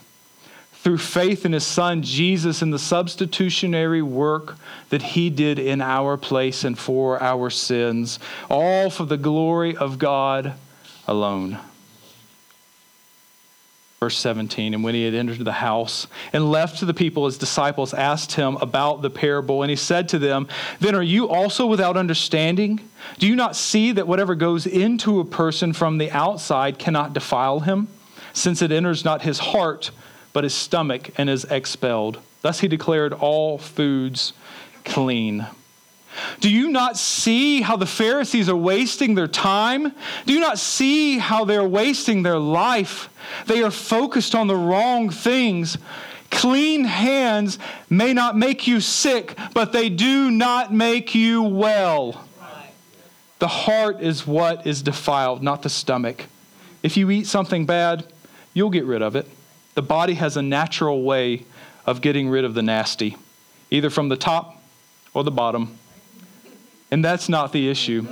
through 0.74 0.98
faith 0.98 1.46
in 1.46 1.54
his 1.54 1.66
son 1.66 2.02
Jesus 2.02 2.62
and 2.62 2.74
the 2.74 2.80
substitutionary 2.80 4.02
work 4.02 4.58
that 4.90 5.02
he 5.02 5.30
did 5.30 5.60
in 5.60 5.80
our 5.80 6.18
place 6.18 6.64
and 6.64 6.78
for 6.78 7.22
our 7.22 7.50
sins, 7.50 8.20
all 8.50 8.90
for 8.90 9.06
the 9.06 9.18
glory 9.18 9.76
of 9.76 9.98
God 9.98 10.54
alone 11.08 11.60
verse 14.02 14.18
17 14.18 14.74
and 14.74 14.84
when 14.84 14.96
he 14.96 15.04
had 15.04 15.14
entered 15.14 15.46
the 15.46 15.52
house 15.52 16.08
and 16.34 16.50
left 16.50 16.80
to 16.80 16.86
the 16.86 16.94
people 16.94 17.26
his 17.26 17.38
disciples 17.38 17.94
asked 17.94 18.32
him 18.32 18.58
about 18.58 19.04
the 19.04 19.12
parable 19.12 19.62
and 19.62 19.70
he 19.70 19.76
said 19.76 20.10
to 20.10 20.18
them 20.18 20.48
then 20.80 20.96
are 20.96 21.04
you 21.04 21.30
also 21.30 21.68
without 21.68 21.96
understanding? 21.96 22.80
Do 23.20 23.28
you 23.28 23.36
not 23.36 23.56
see 23.56 23.92
that 23.92 24.08
whatever 24.08 24.34
goes 24.34 24.66
into 24.66 25.20
a 25.20 25.24
person 25.24 25.72
from 25.72 26.00
the 26.00 26.10
outside 26.10 26.80
cannot 26.80 27.14
defile 27.14 27.60
him 27.60 27.90
since 28.34 28.64
it 28.64 28.72
enters 28.72 29.06
not 29.06 29.22
his 29.22 29.38
heart 29.38 29.92
but 30.34 30.46
his 30.46 30.56
stomach 30.56 31.12
and 31.20 31.30
is 31.30 31.46
expelled? 31.46 32.20
Thus 32.42 32.62
he 32.62 32.68
declared 32.68 33.14
all 33.14 33.60
foods 33.60 34.34
clean 34.84 35.46
do 36.40 36.50
you 36.50 36.70
not 36.70 36.98
see 36.98 37.62
how 37.62 37.78
the 37.78 37.86
Pharisees 37.86 38.50
are 38.50 38.56
wasting 38.56 39.16
their 39.16 39.28
time? 39.28 39.94
Do 40.26 40.34
you 40.34 40.40
not 40.40 40.60
see 40.60 41.18
how 41.18 41.46
they're 41.46 41.68
wasting 41.68 42.24
their 42.24 42.40
life? 42.40 43.10
They 43.48 43.64
are 43.64 43.72
focused 43.72 44.36
on 44.36 44.48
the 44.48 44.56
wrong 44.56 45.10
things. 45.10 45.78
Clean 46.30 46.84
hands 46.84 47.60
may 47.90 48.14
not 48.14 48.38
make 48.38 48.68
you 48.68 48.80
sick, 48.80 49.38
but 49.54 49.72
they 49.72 49.90
do 49.90 50.32
not 50.32 50.74
make 50.74 51.14
you 51.14 51.44
well. 51.44 52.26
The 53.40 53.48
heart 53.48 54.02
is 54.02 54.26
what 54.28 54.68
is 54.68 54.82
defiled, 54.82 55.42
not 55.42 55.64
the 55.64 55.70
stomach. 55.70 56.26
If 56.84 56.98
you 56.98 57.10
eat 57.12 57.28
something 57.28 57.66
bad, 57.66 58.06
you'll 58.54 58.70
get 58.70 58.86
rid 58.86 59.02
of 59.02 59.16
it. 59.16 59.28
The 59.74 59.82
body 59.82 60.16
has 60.16 60.38
a 60.38 60.42
natural 60.42 61.04
way 61.04 61.46
of 61.86 62.02
getting 62.02 62.30
rid 62.30 62.46
of 62.46 62.54
the 62.54 62.62
nasty, 62.62 63.18
either 63.70 63.90
from 63.90 64.10
the 64.10 64.18
top 64.18 64.62
or 65.14 65.24
the 65.24 65.32
bottom. 65.32 65.78
And 66.92 67.04
that's 67.04 67.30
not 67.30 67.54
the 67.54 67.70
issue. 67.70 68.06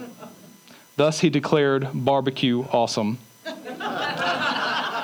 Thus, 0.95 1.19
he 1.19 1.29
declared 1.29 1.89
barbecue 1.93 2.63
awesome. 2.71 3.19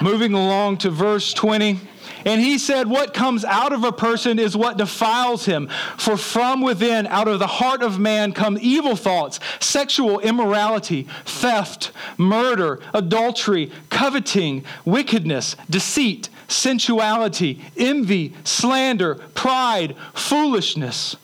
Moving 0.01 0.33
along 0.33 0.77
to 0.79 0.89
verse 0.89 1.33
20. 1.33 1.79
And 2.25 2.41
he 2.41 2.57
said, 2.57 2.87
What 2.87 3.13
comes 3.13 3.45
out 3.45 3.71
of 3.71 3.83
a 3.83 3.91
person 3.91 4.39
is 4.39 4.57
what 4.57 4.77
defiles 4.77 5.45
him. 5.45 5.69
For 5.97 6.17
from 6.17 6.61
within, 6.61 7.05
out 7.07 7.27
of 7.27 7.39
the 7.39 7.47
heart 7.47 7.83
of 7.83 7.99
man, 7.99 8.31
come 8.33 8.57
evil 8.59 8.95
thoughts, 8.95 9.39
sexual 9.59 10.19
immorality, 10.19 11.07
theft, 11.25 11.91
murder, 12.17 12.79
adultery, 12.93 13.71
coveting, 13.89 14.65
wickedness, 14.85 15.55
deceit, 15.69 16.29
sensuality, 16.47 17.61
envy, 17.77 18.33
slander, 18.43 19.15
pride, 19.15 19.95
foolishness 20.13 21.15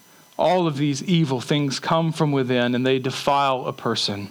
all 0.41 0.67
of 0.67 0.77
these 0.77 1.03
evil 1.03 1.39
things 1.39 1.79
come 1.79 2.11
from 2.11 2.31
within 2.31 2.75
and 2.75 2.85
they 2.85 2.99
defile 2.99 3.65
a 3.65 3.73
person. 3.73 4.29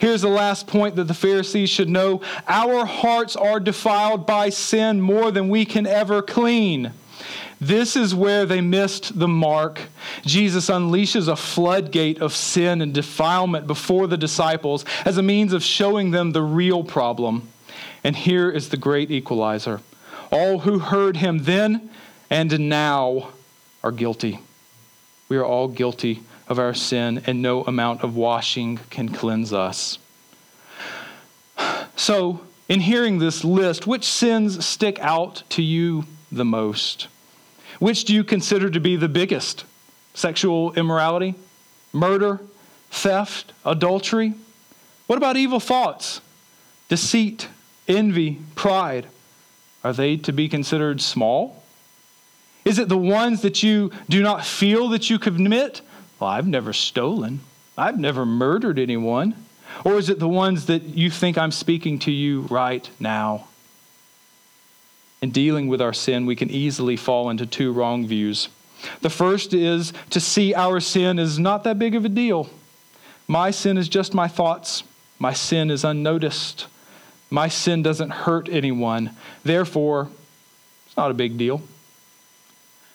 Here's 0.00 0.22
the 0.22 0.28
last 0.28 0.66
point 0.66 0.96
that 0.96 1.04
the 1.04 1.14
Pharisees 1.14 1.70
should 1.70 1.88
know 1.88 2.22
our 2.48 2.86
hearts 2.86 3.36
are 3.36 3.60
defiled 3.60 4.26
by 4.26 4.48
sin 4.48 5.00
more 5.00 5.30
than 5.30 5.48
we 5.48 5.64
can 5.64 5.86
ever 5.86 6.22
clean. 6.22 6.92
This 7.60 7.96
is 7.96 8.14
where 8.14 8.46
they 8.46 8.60
missed 8.60 9.18
the 9.18 9.28
mark. 9.28 9.80
Jesus 10.22 10.68
unleashes 10.68 11.28
a 11.28 11.36
floodgate 11.36 12.20
of 12.20 12.34
sin 12.34 12.80
and 12.80 12.92
defilement 12.92 13.66
before 13.66 14.06
the 14.06 14.16
disciples 14.16 14.84
as 15.04 15.18
a 15.18 15.22
means 15.22 15.52
of 15.52 15.62
showing 15.62 16.10
them 16.10 16.32
the 16.32 16.42
real 16.42 16.82
problem. 16.82 17.48
And 18.02 18.16
here 18.16 18.50
is 18.50 18.68
the 18.68 18.76
great 18.76 19.10
equalizer 19.10 19.80
all 20.30 20.60
who 20.60 20.80
heard 20.80 21.18
him 21.18 21.44
then 21.44 21.90
and 22.28 22.68
now 22.68 23.28
are 23.84 23.92
guilty. 23.92 24.40
We 25.34 25.38
are 25.38 25.44
all 25.44 25.66
guilty 25.66 26.22
of 26.46 26.60
our 26.60 26.74
sin, 26.74 27.24
and 27.26 27.42
no 27.42 27.64
amount 27.64 28.04
of 28.04 28.14
washing 28.14 28.78
can 28.88 29.08
cleanse 29.08 29.52
us. 29.52 29.98
So, 31.96 32.42
in 32.68 32.78
hearing 32.78 33.18
this 33.18 33.42
list, 33.42 33.84
which 33.84 34.04
sins 34.04 34.64
stick 34.64 34.96
out 35.00 35.42
to 35.48 35.60
you 35.60 36.04
the 36.30 36.44
most? 36.44 37.08
Which 37.80 38.04
do 38.04 38.14
you 38.14 38.22
consider 38.22 38.70
to 38.70 38.78
be 38.78 38.94
the 38.94 39.08
biggest? 39.08 39.64
Sexual 40.14 40.74
immorality, 40.74 41.34
murder, 41.92 42.38
theft, 42.92 43.52
adultery? 43.64 44.34
What 45.08 45.16
about 45.16 45.36
evil 45.36 45.58
thoughts? 45.58 46.20
deceit, 46.88 47.48
envy, 47.88 48.38
pride, 48.54 49.08
are 49.82 49.92
they 49.92 50.16
to 50.16 50.32
be 50.32 50.48
considered 50.48 51.00
small? 51.00 51.63
Is 52.64 52.78
it 52.78 52.88
the 52.88 52.96
ones 52.96 53.42
that 53.42 53.62
you 53.62 53.90
do 54.08 54.22
not 54.22 54.44
feel 54.44 54.88
that 54.90 55.10
you 55.10 55.18
commit? 55.18 55.82
Well, 56.18 56.30
I've 56.30 56.46
never 56.46 56.72
stolen. 56.72 57.40
I've 57.76 57.98
never 57.98 58.24
murdered 58.24 58.78
anyone. 58.78 59.34
Or 59.84 59.98
is 59.98 60.08
it 60.08 60.18
the 60.18 60.28
ones 60.28 60.66
that 60.66 60.82
you 60.82 61.10
think 61.10 61.36
I'm 61.36 61.50
speaking 61.50 61.98
to 62.00 62.10
you 62.10 62.42
right 62.42 62.88
now? 63.00 63.48
In 65.20 65.30
dealing 65.30 65.68
with 65.68 65.80
our 65.80 65.92
sin, 65.92 66.26
we 66.26 66.36
can 66.36 66.50
easily 66.50 66.96
fall 66.96 67.30
into 67.30 67.46
two 67.46 67.72
wrong 67.72 68.06
views. 68.06 68.48
The 69.00 69.10
first 69.10 69.54
is 69.54 69.92
to 70.10 70.20
see 70.20 70.54
our 70.54 70.80
sin 70.80 71.18
as 71.18 71.38
not 71.38 71.64
that 71.64 71.78
big 71.78 71.94
of 71.94 72.04
a 72.04 72.08
deal. 72.08 72.50
My 73.26 73.50
sin 73.50 73.78
is 73.78 73.88
just 73.88 74.14
my 74.14 74.28
thoughts. 74.28 74.84
My 75.18 75.32
sin 75.32 75.70
is 75.70 75.84
unnoticed. 75.84 76.66
My 77.30 77.48
sin 77.48 77.82
doesn't 77.82 78.10
hurt 78.10 78.48
anyone. 78.48 79.16
Therefore, 79.42 80.08
it's 80.86 80.96
not 80.96 81.10
a 81.10 81.14
big 81.14 81.38
deal. 81.38 81.62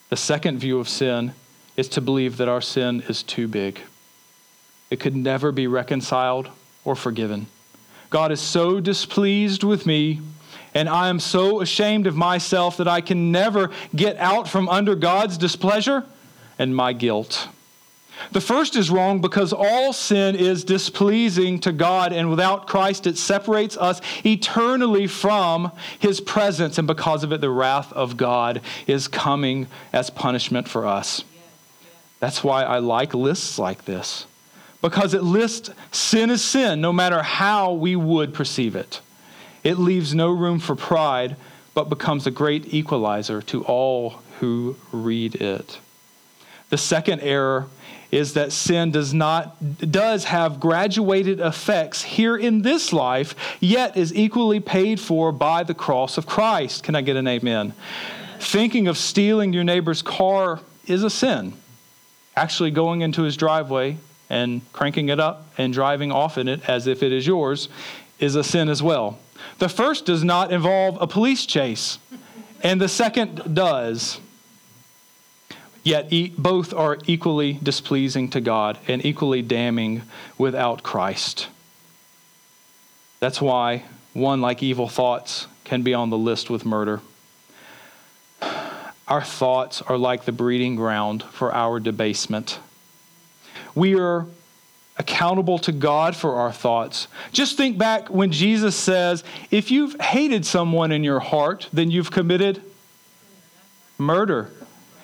The 0.09 0.17
second 0.17 0.57
view 0.57 0.79
of 0.79 0.89
sin 0.89 1.33
is 1.77 1.87
to 1.89 2.01
believe 2.01 2.37
that 2.37 2.49
our 2.49 2.61
sin 2.61 3.03
is 3.07 3.23
too 3.23 3.47
big. 3.47 3.79
It 4.89 4.99
could 4.99 5.15
never 5.15 5.51
be 5.51 5.67
reconciled 5.67 6.49
or 6.83 6.95
forgiven. 6.95 7.47
God 8.09 8.31
is 8.31 8.41
so 8.41 8.79
displeased 8.79 9.63
with 9.63 9.85
me, 9.85 10.21
and 10.73 10.89
I 10.89 11.09
am 11.09 11.19
so 11.19 11.61
ashamed 11.61 12.07
of 12.07 12.15
myself 12.15 12.77
that 12.77 12.87
I 12.87 13.01
can 13.01 13.31
never 13.31 13.69
get 13.95 14.17
out 14.17 14.47
from 14.47 14.67
under 14.67 14.95
God's 14.95 15.37
displeasure 15.37 16.03
and 16.57 16.75
my 16.75 16.93
guilt. 16.93 17.47
The 18.32 18.41
first 18.41 18.75
is 18.75 18.89
wrong 18.89 19.21
because 19.21 19.53
all 19.53 19.93
sin 19.93 20.36
is 20.36 20.63
displeasing 20.63 21.60
to 21.62 21.71
God, 21.71 22.13
and 22.13 22.29
without 22.29 22.67
Christ, 22.67 23.08
it 23.08 23.17
separates 23.17 23.77
us 23.77 24.01
eternally 24.25 25.08
from 25.08 25.71
His 25.99 26.21
presence, 26.21 26.77
and 26.77 26.88
because 26.88 27.23
of 27.23 27.32
it, 27.32 27.41
the 27.41 27.49
wrath 27.49 27.91
of 27.93 28.17
God 28.17 28.62
is 28.88 29.08
coming 29.08 29.67
as 29.93 30.10
punishment 30.10 30.67
for 30.67 30.86
us. 30.86 31.23
That's 32.19 32.43
why 32.43 32.63
I 32.63 32.79
like 32.79 33.13
lists 33.13 33.58
like 33.58 33.86
this, 33.86 34.25
because 34.82 35.13
it 35.13 35.23
lists 35.23 35.69
sin 35.91 36.29
as 36.29 36.43
sin, 36.43 36.82
no 36.82 36.91
matter 36.91 37.23
how 37.23 37.73
we 37.73 37.95
would 37.95 38.34
perceive 38.34 38.75
it. 38.75 39.01
It 39.63 39.79
leaves 39.79 40.13
no 40.13 40.29
room 40.29 40.60
for 40.60 40.75
pride, 40.75 41.36
but 41.73 41.89
becomes 41.89 42.27
a 42.27 42.32
great 42.32 42.73
equalizer 42.73 43.41
to 43.43 43.63
all 43.63 44.21
who 44.39 44.75
read 44.91 45.36
it. 45.36 45.79
The 46.69 46.77
second 46.77 47.21
error 47.21 47.67
is 48.11 48.33
that 48.33 48.51
sin 48.51 48.91
does 48.91 49.13
not 49.13 49.55
does 49.91 50.25
have 50.25 50.59
graduated 50.59 51.39
effects 51.39 52.01
here 52.01 52.35
in 52.35 52.61
this 52.61 52.91
life 52.91 53.35
yet 53.59 53.95
is 53.95 54.13
equally 54.15 54.59
paid 54.59 54.99
for 54.99 55.31
by 55.31 55.63
the 55.63 55.73
cross 55.73 56.17
of 56.17 56.25
Christ. 56.25 56.83
Can 56.83 56.95
I 56.95 57.01
get 57.01 57.15
an 57.15 57.27
amen? 57.27 57.73
Thinking 58.39 58.87
of 58.87 58.97
stealing 58.97 59.53
your 59.53 59.63
neighbor's 59.63 60.01
car 60.01 60.59
is 60.87 61.03
a 61.03 61.09
sin. 61.09 61.53
Actually 62.35 62.71
going 62.71 63.01
into 63.01 63.23
his 63.23 63.37
driveway 63.37 63.97
and 64.29 64.61
cranking 64.73 65.09
it 65.09 65.19
up 65.19 65.47
and 65.57 65.73
driving 65.73 66.11
off 66.11 66.37
in 66.37 66.47
it 66.47 66.67
as 66.69 66.87
if 66.87 67.03
it 67.03 67.11
is 67.11 67.27
yours 67.27 67.69
is 68.19 68.35
a 68.35 68.43
sin 68.43 68.69
as 68.69 68.81
well. 68.81 69.19
The 69.59 69.69
first 69.69 70.05
does 70.05 70.23
not 70.23 70.51
involve 70.51 71.01
a 71.01 71.07
police 71.07 71.45
chase, 71.45 71.97
and 72.61 72.79
the 72.79 72.89
second 72.89 73.55
does. 73.55 74.19
Yet 75.89 76.12
both 76.38 76.71
are 76.71 76.99
equally 77.08 77.54
displeasing 77.63 78.30
to 78.30 78.41
God 78.41 78.78
and 78.88 79.04
equally 79.04 79.41
damning 79.41 80.04
without 80.38 80.84
Christ. 80.84 81.47
That's 83.19 83.41
why 83.41 83.86
one, 84.13 84.39
like 84.39 84.62
evil 84.62 84.88
thoughts, 84.88 85.47
can 85.63 85.82
be 85.82 85.95
on 85.95 86.12
the 86.12 86.17
list 86.17 86.47
with 86.47 86.63
murder. 86.63 87.02
Our 89.08 89.23
thoughts 89.23 89.82
are 89.82 89.97
like 89.97 90.25
the 90.25 90.32
breeding 90.32 90.75
ground 90.75 91.23
for 91.23 91.52
our 91.52 91.80
debasement. 91.80 92.60
We 93.73 93.99
are 93.99 94.28
accountable 94.95 95.58
to 95.58 95.71
God 95.71 96.15
for 96.15 96.36
our 96.36 96.52
thoughts. 96.52 97.08
Just 97.32 97.58
think 97.58 97.80
back 97.80 98.12
when 98.12 98.32
Jesus 98.32 98.75
says, 98.75 99.23
if 99.49 99.71
you've 99.71 99.99
hated 99.99 100.45
someone 100.45 100.91
in 100.91 101.04
your 101.04 101.19
heart, 101.19 101.67
then 101.73 101.89
you've 101.89 102.12
committed 102.12 102.62
murder. 103.97 104.52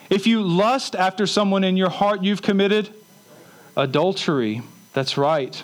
If 0.09 0.27
you 0.27 0.43
lust 0.43 0.95
after 0.95 1.25
someone 1.25 1.63
in 1.63 1.77
your 1.77 1.89
heart, 1.89 2.23
you've 2.23 2.41
committed 2.41 2.89
adultery. 3.75 4.61
That's 4.93 5.17
right. 5.17 5.63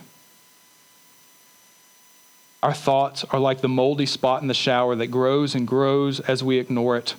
Our 2.64 2.74
thoughts 2.74 3.24
are 3.26 3.40
like 3.40 3.62
the 3.62 3.70
moldy 3.70 4.06
spot 4.06 4.42
in 4.42 4.48
the 4.48 4.54
shower 4.54 4.96
that 4.96 5.08
grows 5.08 5.56
and 5.56 5.68
grows 5.68 6.20
as 6.20 6.44
we 6.44 6.60
ignore 6.60 6.98
it. 6.98 7.16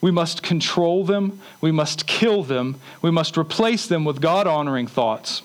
We 0.00 0.10
must 0.10 0.42
control 0.42 1.04
them. 1.04 1.40
We 1.60 1.72
must 1.72 2.06
kill 2.06 2.42
them. 2.42 2.80
We 3.02 3.10
must 3.10 3.36
replace 3.36 3.86
them 3.86 4.04
with 4.04 4.20
God 4.20 4.46
honoring 4.46 4.86
thoughts. 4.86 5.42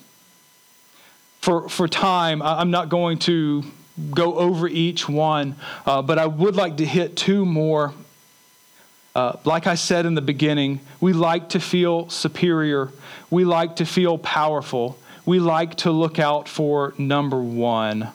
For, 1.41 1.69
for 1.69 1.87
time, 1.87 2.41
I'm 2.41 2.71
not 2.71 2.89
going 2.89 3.19
to 3.19 3.63
go 4.11 4.35
over 4.35 4.67
each 4.67 5.07
one, 5.07 5.55
uh, 5.85 6.01
but 6.01 6.17
I 6.17 6.25
would 6.25 6.55
like 6.55 6.77
to 6.77 6.85
hit 6.85 7.15
two 7.15 7.45
more 7.45 7.93
uh, 9.17 9.35
like 9.45 9.65
I 9.65 9.73
said 9.73 10.05
in 10.05 10.13
the 10.13 10.21
beginning, 10.21 10.79
we 11.01 11.11
like 11.11 11.49
to 11.49 11.59
feel 11.59 12.07
superior. 12.07 12.91
We 13.31 13.45
like 13.45 13.77
to 13.77 13.85
feel 13.85 14.19
powerful. 14.19 14.95
We 15.25 15.39
like 15.39 15.73
to 15.77 15.91
look 15.91 16.19
out 16.19 16.47
for 16.47 16.93
number 16.99 17.41
one. 17.41 18.09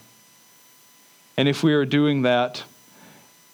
And 1.36 1.48
if 1.48 1.64
we 1.64 1.74
are 1.74 1.84
doing 1.84 2.22
that, 2.22 2.62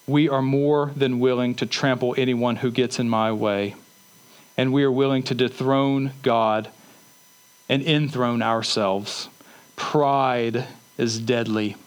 we 0.05 0.29
are 0.29 0.43
more 0.43 0.91
than 0.95 1.19
willing 1.19 1.55
to 1.55 1.65
trample 1.65 2.13
anyone 2.19 2.57
who 2.57 2.69
gets 2.69 2.99
in 2.99 3.09
my 3.09 3.31
way. 3.31 3.73
And 4.55 4.71
we 4.71 4.83
are 4.83 4.91
willing 4.91 5.23
to 5.23 5.33
dethrone 5.33 6.11
God 6.21 6.69
and 7.67 7.81
enthrone 7.81 8.43
ourselves. 8.43 9.27
Pride 9.75 10.67
is 10.99 11.19
deadly. 11.19 11.77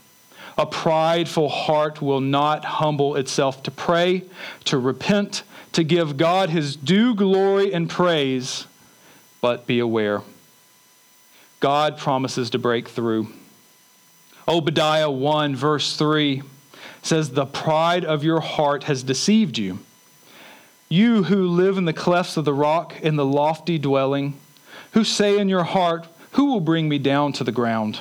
A 0.59 0.67
prideful 0.67 1.49
heart 1.49 2.03
will 2.03 2.21
not 2.21 2.65
humble 2.65 3.15
itself 3.15 3.63
to 3.63 3.71
pray, 3.71 4.25
to 4.65 4.77
repent, 4.77 5.45
to 5.73 5.85
give 5.85 6.17
God 6.17 6.51
his 6.51 6.77
due 6.77 7.15
glory 7.15 7.73
and 7.73 7.89
praise, 7.89 8.67
but 9.41 9.67
be 9.67 9.79
aware. 9.79 10.23
God 11.61 11.97
promises 11.97 12.51
to 12.51 12.59
break 12.59 12.89
through. 12.89 13.29
Obadiah 14.49 15.11
1, 15.11 15.55
verse 15.55 15.97
3 15.97 16.43
says, 17.03 17.31
The 17.31 17.47
pride 17.47 18.05
of 18.05 18.25
your 18.25 18.41
heart 18.41 18.85
has 18.85 19.03
deceived 19.03 19.59
you. 19.59 19.79
You 20.89 21.25
who 21.25 21.47
live 21.47 21.79
in 21.79 21.85
the 21.85 21.93
clefts 21.93 22.37
of 22.37 22.45
the 22.45 22.53
rock, 22.53 23.01
in 23.01 23.17
the 23.17 23.25
lofty 23.25 23.79
dwelling, 23.79 24.39
who 24.93 25.05
say 25.05 25.39
in 25.39 25.49
your 25.49 25.65
heart, 25.65 26.07
Who 26.33 26.47
will 26.47 26.61
bring 26.61 26.89
me 26.89 26.99
down 26.99 27.33
to 27.35 27.45
the 27.45 27.53
ground? 27.53 28.01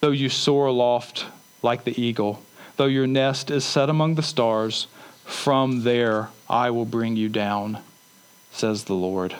Though 0.00 0.10
you 0.10 0.28
soar 0.28 0.66
aloft 0.66 1.26
like 1.62 1.84
the 1.84 2.00
eagle, 2.00 2.42
though 2.76 2.86
your 2.86 3.06
nest 3.06 3.50
is 3.50 3.64
set 3.64 3.88
among 3.88 4.16
the 4.16 4.22
stars, 4.22 4.86
from 5.24 5.82
there 5.82 6.28
I 6.48 6.70
will 6.70 6.84
bring 6.84 7.16
you 7.16 7.28
down, 7.28 7.78
says 8.50 8.84
the 8.84 8.94
Lord. 8.94 9.34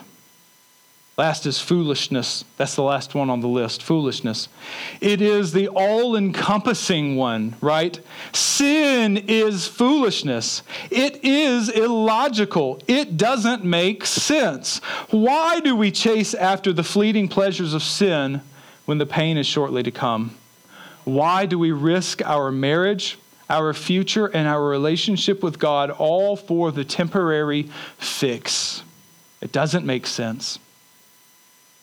Last 1.16 1.46
is 1.46 1.60
foolishness. 1.60 2.44
That's 2.56 2.74
the 2.74 2.82
last 2.82 3.14
one 3.14 3.30
on 3.30 3.40
the 3.40 3.46
list 3.46 3.84
foolishness. 3.84 4.48
It 5.00 5.22
is 5.22 5.52
the 5.52 5.68
all 5.68 6.16
encompassing 6.16 7.14
one, 7.14 7.54
right? 7.60 8.00
Sin 8.32 9.18
is 9.28 9.68
foolishness. 9.68 10.64
It 10.90 11.24
is 11.24 11.68
illogical. 11.68 12.80
It 12.88 13.16
doesn't 13.16 13.64
make 13.64 14.04
sense. 14.06 14.78
Why 15.10 15.60
do 15.60 15.76
we 15.76 15.92
chase 15.92 16.34
after 16.34 16.72
the 16.72 16.82
fleeting 16.82 17.28
pleasures 17.28 17.74
of 17.74 17.84
sin 17.84 18.40
when 18.84 18.98
the 18.98 19.06
pain 19.06 19.36
is 19.36 19.46
shortly 19.46 19.84
to 19.84 19.92
come? 19.92 20.36
Why 21.04 21.46
do 21.46 21.60
we 21.60 21.70
risk 21.70 22.22
our 22.22 22.50
marriage, 22.50 23.18
our 23.48 23.74
future, 23.74 24.26
and 24.26 24.48
our 24.48 24.62
relationship 24.62 25.42
with 25.42 25.58
God 25.58 25.90
all 25.90 26.36
for 26.36 26.72
the 26.72 26.84
temporary 26.84 27.68
fix. 27.98 28.82
It 29.40 29.52
doesn't 29.52 29.84
make 29.84 30.06
sense. 30.06 30.58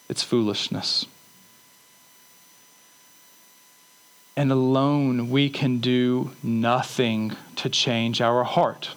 It's 0.09 0.24
foolishness. 0.24 1.05
And 4.36 4.51
alone 4.51 5.30
we 5.30 5.49
can 5.49 5.80
do 5.80 6.32
nothing 6.41 7.36
to 7.57 7.70
change 7.70 8.22
our 8.22 8.43
heart. 8.43 8.89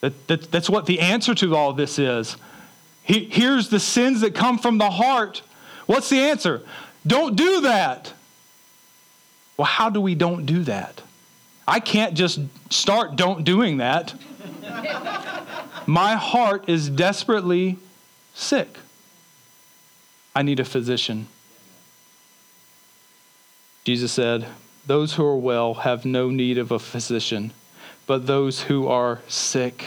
That, 0.00 0.26
that, 0.28 0.50
that's 0.50 0.68
what 0.68 0.86
the 0.86 1.00
answer 1.00 1.34
to 1.36 1.56
all 1.56 1.72
this 1.72 1.98
is. 1.98 2.36
He, 3.02 3.24
here's 3.24 3.68
the 3.68 3.80
sins 3.80 4.20
that 4.20 4.34
come 4.34 4.58
from 4.58 4.78
the 4.78 4.90
heart. 4.90 5.42
What's 5.86 6.10
the 6.10 6.18
answer? 6.18 6.62
Don't 7.06 7.36
do 7.36 7.62
that. 7.62 8.12
Well, 9.60 9.66
how 9.66 9.90
do 9.90 10.00
we 10.00 10.14
don't 10.14 10.46
do 10.46 10.64
that? 10.64 11.02
I 11.68 11.80
can't 11.80 12.14
just 12.14 12.40
start 12.70 13.16
don't 13.16 13.44
doing 13.44 13.76
that. 13.76 14.14
My 15.84 16.14
heart 16.14 16.70
is 16.70 16.88
desperately 16.88 17.76
sick. 18.32 18.78
I 20.34 20.40
need 20.40 20.60
a 20.60 20.64
physician. 20.64 21.28
Jesus 23.84 24.12
said, 24.12 24.46
those 24.86 25.12
who 25.16 25.26
are 25.26 25.36
well 25.36 25.74
have 25.74 26.06
no 26.06 26.30
need 26.30 26.56
of 26.56 26.72
a 26.72 26.78
physician, 26.78 27.52
but 28.06 28.26
those 28.26 28.62
who 28.62 28.88
are 28.88 29.20
sick. 29.28 29.84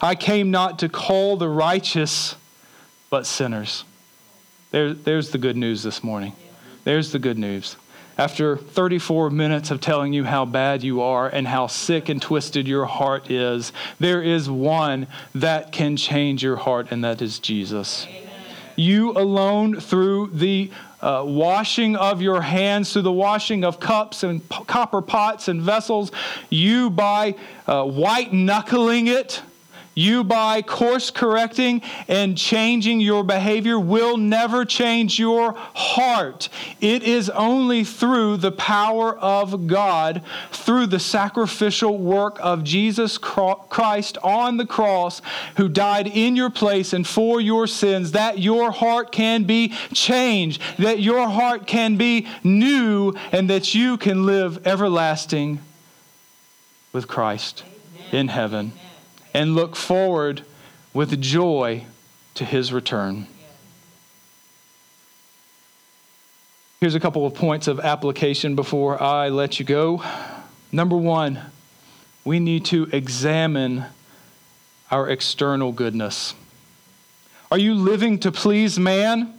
I 0.00 0.14
came 0.14 0.50
not 0.50 0.78
to 0.78 0.88
call 0.88 1.36
the 1.36 1.50
righteous, 1.50 2.36
but 3.10 3.26
sinners. 3.26 3.84
There, 4.70 4.94
there's 4.94 5.28
the 5.28 5.36
good 5.36 5.58
news 5.58 5.82
this 5.82 6.02
morning. 6.02 6.32
There's 6.84 7.12
the 7.12 7.18
good 7.18 7.36
news. 7.36 7.76
After 8.18 8.56
34 8.56 9.30
minutes 9.30 9.70
of 9.70 9.80
telling 9.80 10.12
you 10.12 10.24
how 10.24 10.44
bad 10.44 10.82
you 10.82 11.00
are 11.00 11.28
and 11.28 11.46
how 11.46 11.68
sick 11.68 12.08
and 12.08 12.20
twisted 12.20 12.68
your 12.68 12.84
heart 12.84 13.30
is, 13.30 13.72
there 13.98 14.22
is 14.22 14.50
one 14.50 15.06
that 15.34 15.72
can 15.72 15.96
change 15.96 16.42
your 16.42 16.56
heart, 16.56 16.88
and 16.90 17.02
that 17.04 17.22
is 17.22 17.38
Jesus. 17.38 18.06
Amen. 18.06 18.22
You 18.76 19.12
alone, 19.12 19.80
through 19.80 20.30
the 20.34 20.70
uh, 21.00 21.22
washing 21.26 21.96
of 21.96 22.20
your 22.20 22.42
hands, 22.42 22.92
through 22.92 23.02
the 23.02 23.12
washing 23.12 23.64
of 23.64 23.80
cups 23.80 24.22
and 24.22 24.46
p- 24.48 24.64
copper 24.64 25.00
pots 25.00 25.48
and 25.48 25.62
vessels, 25.62 26.12
you 26.50 26.90
by 26.90 27.34
uh, 27.66 27.84
white 27.84 28.32
knuckling 28.32 29.06
it, 29.06 29.42
you, 29.94 30.22
by 30.22 30.62
course 30.62 31.10
correcting 31.10 31.82
and 32.06 32.38
changing 32.38 33.00
your 33.00 33.24
behavior, 33.24 33.78
will 33.78 34.16
never 34.16 34.64
change 34.64 35.18
your 35.18 35.54
heart. 35.54 36.48
It 36.80 37.02
is 37.02 37.28
only 37.30 37.84
through 37.84 38.38
the 38.38 38.52
power 38.52 39.18
of 39.18 39.66
God, 39.66 40.22
through 40.52 40.86
the 40.86 41.00
sacrificial 41.00 41.98
work 41.98 42.38
of 42.40 42.62
Jesus 42.62 43.18
Christ 43.18 44.16
on 44.22 44.56
the 44.56 44.66
cross, 44.66 45.20
who 45.56 45.68
died 45.68 46.06
in 46.06 46.36
your 46.36 46.50
place 46.50 46.92
and 46.92 47.06
for 47.06 47.40
your 47.40 47.66
sins, 47.66 48.12
that 48.12 48.38
your 48.38 48.70
heart 48.70 49.10
can 49.12 49.44
be 49.44 49.74
changed, 49.92 50.62
that 50.78 51.00
your 51.00 51.28
heart 51.28 51.66
can 51.66 51.96
be 51.96 52.26
new, 52.44 53.12
and 53.32 53.50
that 53.50 53.74
you 53.74 53.96
can 53.96 54.24
live 54.24 54.66
everlasting 54.66 55.58
with 56.92 57.08
Christ 57.08 57.64
in 58.12 58.28
heaven 58.28 58.72
and 59.32 59.54
look 59.54 59.76
forward 59.76 60.42
with 60.92 61.20
joy 61.20 61.84
to 62.34 62.44
his 62.44 62.72
return. 62.72 63.26
Here's 66.80 66.94
a 66.94 67.00
couple 67.00 67.26
of 67.26 67.34
points 67.34 67.68
of 67.68 67.78
application 67.78 68.54
before 68.54 69.00
I 69.02 69.28
let 69.28 69.58
you 69.58 69.66
go. 69.66 70.02
Number 70.72 70.96
one, 70.96 71.38
we 72.24 72.40
need 72.40 72.64
to 72.66 72.88
examine 72.92 73.84
our 74.90 75.08
external 75.08 75.72
goodness. 75.72 76.34
Are 77.50 77.58
you 77.58 77.74
living 77.74 78.18
to 78.20 78.32
please 78.32 78.78
man 78.78 79.34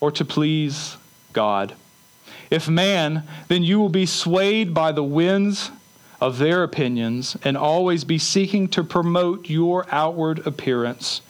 or 0.00 0.10
to 0.12 0.24
please 0.24 0.96
God? 1.32 1.74
If 2.50 2.68
man, 2.68 3.22
then 3.48 3.62
you 3.62 3.78
will 3.78 3.88
be 3.88 4.06
swayed 4.06 4.74
by 4.74 4.92
the 4.92 5.02
winds 5.02 5.70
of 6.20 6.38
their 6.38 6.62
opinions 6.62 7.36
and 7.44 7.56
always 7.56 8.04
be 8.04 8.18
seeking 8.18 8.68
to 8.68 8.82
promote 8.82 9.48
your 9.48 9.86
outward 9.90 10.46
appearance. 10.46 11.20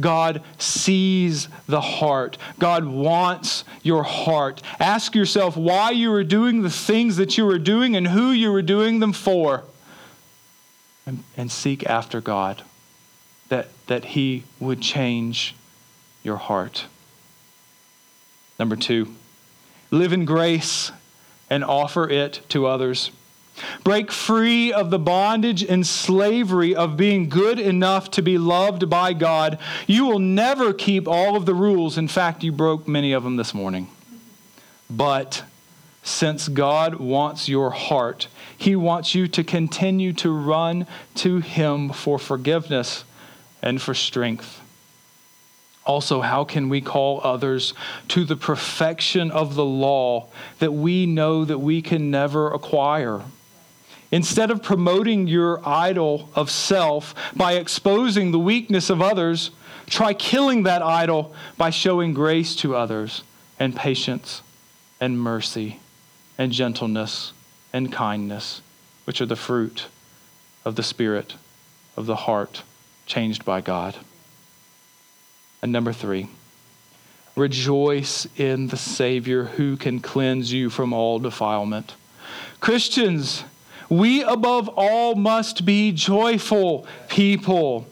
God 0.00 0.42
sees 0.58 1.48
the 1.66 1.80
heart. 1.80 2.38
God 2.58 2.84
wants 2.84 3.64
your 3.82 4.04
heart. 4.04 4.62
Ask 4.78 5.14
yourself 5.14 5.56
why 5.56 5.90
you 5.90 6.12
are 6.12 6.24
doing 6.24 6.62
the 6.62 6.70
things 6.70 7.16
that 7.16 7.36
you 7.36 7.48
are 7.48 7.58
doing 7.58 7.96
and 7.96 8.06
who 8.06 8.30
you 8.30 8.54
are 8.54 8.62
doing 8.62 9.00
them 9.00 9.12
for. 9.12 9.64
And, 11.04 11.24
and 11.36 11.50
seek 11.50 11.84
after 11.86 12.20
God, 12.20 12.62
that, 13.48 13.68
that 13.86 14.04
He 14.04 14.44
would 14.60 14.80
change 14.80 15.56
your 16.22 16.36
heart. 16.36 16.84
Number 18.58 18.76
two, 18.76 19.14
live 19.90 20.12
in 20.12 20.24
grace 20.24 20.92
and 21.48 21.64
offer 21.64 22.08
it 22.08 22.42
to 22.50 22.66
others. 22.66 23.10
Break 23.84 24.10
free 24.12 24.72
of 24.72 24.90
the 24.90 24.98
bondage 24.98 25.62
and 25.62 25.86
slavery 25.86 26.74
of 26.74 26.96
being 26.96 27.28
good 27.28 27.58
enough 27.58 28.10
to 28.12 28.22
be 28.22 28.38
loved 28.38 28.88
by 28.88 29.12
God. 29.12 29.58
You 29.86 30.06
will 30.06 30.18
never 30.18 30.72
keep 30.72 31.08
all 31.08 31.36
of 31.36 31.46
the 31.46 31.54
rules. 31.54 31.98
In 31.98 32.08
fact, 32.08 32.42
you 32.42 32.52
broke 32.52 32.86
many 32.88 33.12
of 33.12 33.24
them 33.24 33.36
this 33.36 33.54
morning. 33.54 33.88
But 34.90 35.44
since 36.02 36.48
God 36.48 36.96
wants 36.96 37.48
your 37.48 37.70
heart, 37.70 38.28
He 38.56 38.74
wants 38.74 39.14
you 39.14 39.28
to 39.28 39.44
continue 39.44 40.12
to 40.14 40.30
run 40.30 40.86
to 41.16 41.38
Him 41.38 41.90
for 41.90 42.18
forgiveness 42.18 43.04
and 43.62 43.80
for 43.80 43.94
strength. 43.94 44.60
Also, 45.84 46.20
how 46.20 46.44
can 46.44 46.68
we 46.68 46.82
call 46.82 47.20
others 47.24 47.72
to 48.08 48.24
the 48.24 48.36
perfection 48.36 49.30
of 49.30 49.54
the 49.54 49.64
law 49.64 50.28
that 50.58 50.72
we 50.72 51.06
know 51.06 51.46
that 51.46 51.58
we 51.58 51.80
can 51.80 52.10
never 52.10 52.52
acquire? 52.52 53.22
Instead 54.10 54.50
of 54.50 54.62
promoting 54.62 55.26
your 55.26 55.66
idol 55.68 56.30
of 56.34 56.50
self 56.50 57.14
by 57.36 57.54
exposing 57.54 58.30
the 58.30 58.38
weakness 58.38 58.88
of 58.88 59.02
others, 59.02 59.50
try 59.86 60.14
killing 60.14 60.62
that 60.62 60.82
idol 60.82 61.34
by 61.56 61.70
showing 61.70 62.14
grace 62.14 62.56
to 62.56 62.74
others 62.74 63.22
and 63.58 63.76
patience 63.76 64.42
and 65.00 65.20
mercy 65.20 65.80
and 66.38 66.52
gentleness 66.52 67.32
and 67.72 67.92
kindness, 67.92 68.62
which 69.04 69.20
are 69.20 69.26
the 69.26 69.36
fruit 69.36 69.86
of 70.64 70.76
the 70.76 70.82
Spirit 70.82 71.34
of 71.96 72.06
the 72.06 72.16
heart 72.16 72.62
changed 73.06 73.44
by 73.44 73.60
God. 73.60 73.96
And 75.60 75.72
number 75.72 75.92
three, 75.92 76.28
rejoice 77.36 78.26
in 78.36 78.68
the 78.68 78.76
Savior 78.76 79.44
who 79.44 79.76
can 79.76 80.00
cleanse 80.00 80.52
you 80.52 80.70
from 80.70 80.92
all 80.92 81.18
defilement. 81.18 81.94
Christians, 82.60 83.44
we 83.88 84.22
above 84.22 84.68
all 84.76 85.14
must 85.14 85.64
be 85.64 85.92
joyful 85.92 86.86
people. 87.08 87.86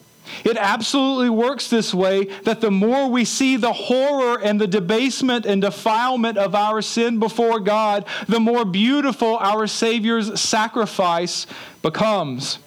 It 0.44 0.56
absolutely 0.56 1.30
works 1.30 1.70
this 1.70 1.94
way 1.94 2.24
that 2.44 2.60
the 2.60 2.70
more 2.70 3.08
we 3.08 3.24
see 3.24 3.56
the 3.56 3.72
horror 3.72 4.40
and 4.42 4.60
the 4.60 4.66
debasement 4.66 5.46
and 5.46 5.62
defilement 5.62 6.36
of 6.36 6.54
our 6.54 6.82
sin 6.82 7.18
before 7.18 7.60
God, 7.60 8.04
the 8.28 8.40
more 8.40 8.64
beautiful 8.64 9.36
our 9.36 9.66
Savior's 9.66 10.40
sacrifice 10.40 11.46
becomes. 11.80 12.58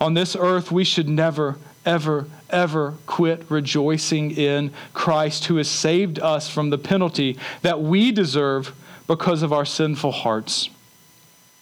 On 0.00 0.14
this 0.14 0.34
earth, 0.34 0.72
we 0.72 0.84
should 0.84 1.08
never, 1.08 1.58
ever, 1.86 2.26
ever 2.48 2.94
quit 3.06 3.44
rejoicing 3.48 4.32
in 4.32 4.72
Christ 4.92 5.44
who 5.46 5.56
has 5.56 5.70
saved 5.70 6.18
us 6.18 6.48
from 6.48 6.70
the 6.70 6.78
penalty 6.78 7.38
that 7.62 7.80
we 7.80 8.10
deserve 8.10 8.74
because 9.06 9.42
of 9.42 9.52
our 9.52 9.64
sinful 9.64 10.12
hearts. 10.12 10.70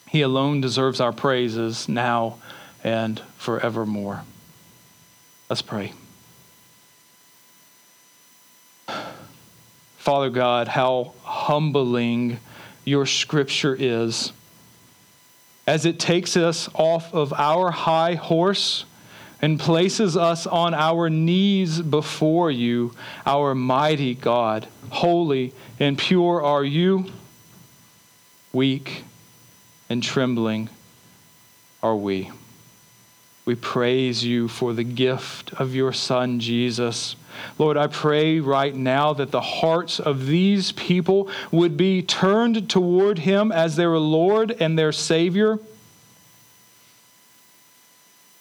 He 0.09 0.23
alone 0.23 0.61
deserves 0.61 1.01
our 1.01 1.13
praises 1.13 1.89
now 1.89 2.39
and 2.83 3.21
forevermore. 3.37 4.23
Let's 5.51 5.63
pray. 5.63 5.93
Father 9.99 10.31
God, 10.31 10.69
how 10.69 11.13
humbling 11.23 12.39
your 12.85 13.05
scripture 13.05 13.77
is 13.79 14.33
as 15.67 15.85
it 15.85 15.99
takes 16.01 16.35
us 16.37 16.71
off 16.73 17.13
of 17.13 17.35
our 17.35 17.71
high 17.71 18.15
horse 18.15 18.87
and 19.43 19.61
places 19.61 20.17
us 20.17 20.47
on 20.47 20.73
our 20.73 21.11
knees 21.11 21.83
before 21.83 22.51
you, 22.51 22.95
our 23.27 23.55
mighty 23.55 24.15
God. 24.15 24.67
Holy 24.89 25.53
and 25.79 25.99
pure 25.99 26.43
are 26.43 26.65
you, 26.65 27.13
weak 28.55 29.05
and 29.89 30.03
trembling 30.03 30.69
are 31.83 31.97
we. 31.97 32.31
We 33.45 33.55
praise 33.55 34.25
you 34.25 34.47
for 34.47 34.75
the 34.75 34.85
gift 34.85 35.55
of 35.55 35.75
your 35.75 35.93
Son, 35.93 36.39
Jesus. 36.39 37.17
Lord, 37.57 37.79
I 37.79 37.87
pray 37.87 38.41
right 38.41 38.75
now 38.75 39.15
that 39.15 39.31
the 39.31 39.41
hearts 39.41 39.99
of 39.99 40.27
these 40.27 40.73
people 40.73 41.31
would 41.51 41.77
be 41.77 42.03
turned 42.03 42.69
toward 42.69 43.21
him 43.21 43.51
as 43.51 43.77
their 43.77 43.97
Lord 43.97 44.51
and 44.61 44.79
their 44.79 44.93
Savior. 44.93 45.59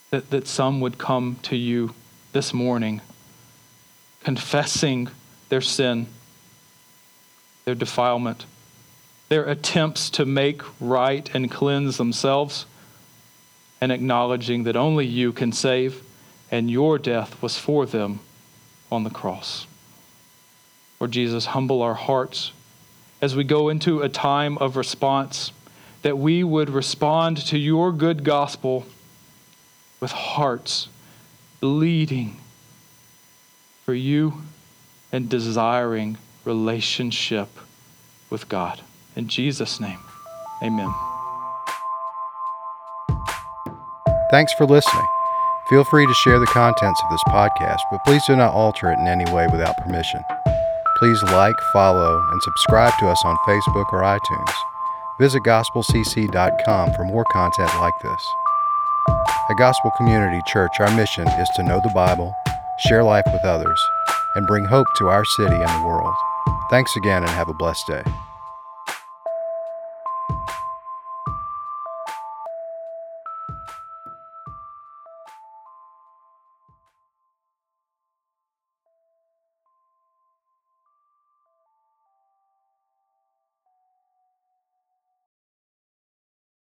That, 0.09 0.29
that 0.29 0.47
some 0.47 0.81
would 0.81 0.97
come 0.97 1.37
to 1.43 1.55
you 1.55 1.93
this 2.33 2.53
morning 2.53 3.01
confessing 4.25 5.07
their 5.47 5.61
sin, 5.61 6.07
their 7.63 7.75
defilement 7.75 8.45
their 9.29 9.43
attempts 9.43 10.09
to 10.11 10.25
make 10.25 10.61
right 10.79 11.29
and 11.33 11.51
cleanse 11.51 11.97
themselves, 11.97 12.65
and 13.81 13.91
acknowledging 13.91 14.63
that 14.63 14.75
only 14.75 15.05
you 15.05 15.31
can 15.31 15.51
save, 15.51 16.01
and 16.49 16.71
your 16.71 16.97
death 16.97 17.41
was 17.41 17.57
for 17.57 17.85
them 17.85 18.19
on 18.91 19.03
the 19.03 19.09
cross. 19.09 19.67
Lord 20.99 21.11
Jesus, 21.11 21.47
humble 21.47 21.81
our 21.81 21.93
hearts 21.93 22.51
as 23.21 23.35
we 23.35 23.43
go 23.43 23.69
into 23.69 24.01
a 24.01 24.09
time 24.09 24.57
of 24.59 24.75
response, 24.75 25.51
that 26.03 26.17
we 26.17 26.43
would 26.43 26.69
respond 26.69 27.37
to 27.37 27.57
your 27.57 27.91
good 27.91 28.23
gospel 28.23 28.85
with 29.99 30.11
hearts 30.11 30.87
bleeding 31.59 32.37
for 33.83 33.93
you 33.93 34.41
and 35.11 35.29
desiring 35.29 36.17
relationship 36.45 37.49
with 38.29 38.47
God. 38.47 38.81
In 39.17 39.27
Jesus' 39.27 39.79
name, 39.79 39.97
amen. 40.61 40.93
Thanks 44.29 44.53
for 44.53 44.65
listening. 44.65 45.07
Feel 45.71 45.83
free 45.85 46.05
to 46.05 46.13
share 46.13 46.37
the 46.37 46.45
contents 46.45 47.01
of 47.03 47.09
this 47.09 47.23
podcast, 47.29 47.79
but 47.91 48.05
please 48.05 48.21
do 48.27 48.35
not 48.35 48.53
alter 48.53 48.91
it 48.91 48.99
in 48.99 49.07
any 49.07 49.25
way 49.33 49.47
without 49.51 49.75
permission. 49.79 50.23
Please 50.99 51.21
like, 51.23 51.55
follow, 51.73 52.21
and 52.31 52.43
subscribe 52.43 52.93
to 52.99 53.07
us 53.07 53.19
on 53.25 53.35
Facebook 53.47 53.91
or 53.91 54.01
iTunes. 54.01 54.53
Visit 55.19 55.41
gospelcc.com 55.41 56.93
for 56.93 57.03
more 57.03 57.25
content 57.31 57.71
like 57.79 57.93
this. 58.03 58.23
At 59.49 59.57
Gospel 59.57 59.91
Community 59.97 60.41
Church, 60.45 60.79
our 60.79 60.95
mission 60.95 61.27
is 61.27 61.49
to 61.55 61.63
know 61.63 61.81
the 61.83 61.91
Bible, 61.95 62.35
share 62.87 63.03
life 63.03 63.25
with 63.33 63.43
others, 63.43 63.79
and 64.35 64.45
bring 64.45 64.65
hope 64.65 64.87
to 64.97 65.07
our 65.07 65.25
city 65.25 65.55
and 65.55 65.81
the 65.83 65.87
world. 65.87 66.13
Thanks 66.69 66.95
again 66.95 67.23
and 67.23 67.31
have 67.31 67.49
a 67.49 67.53
blessed 67.55 67.87
day. 67.87 68.03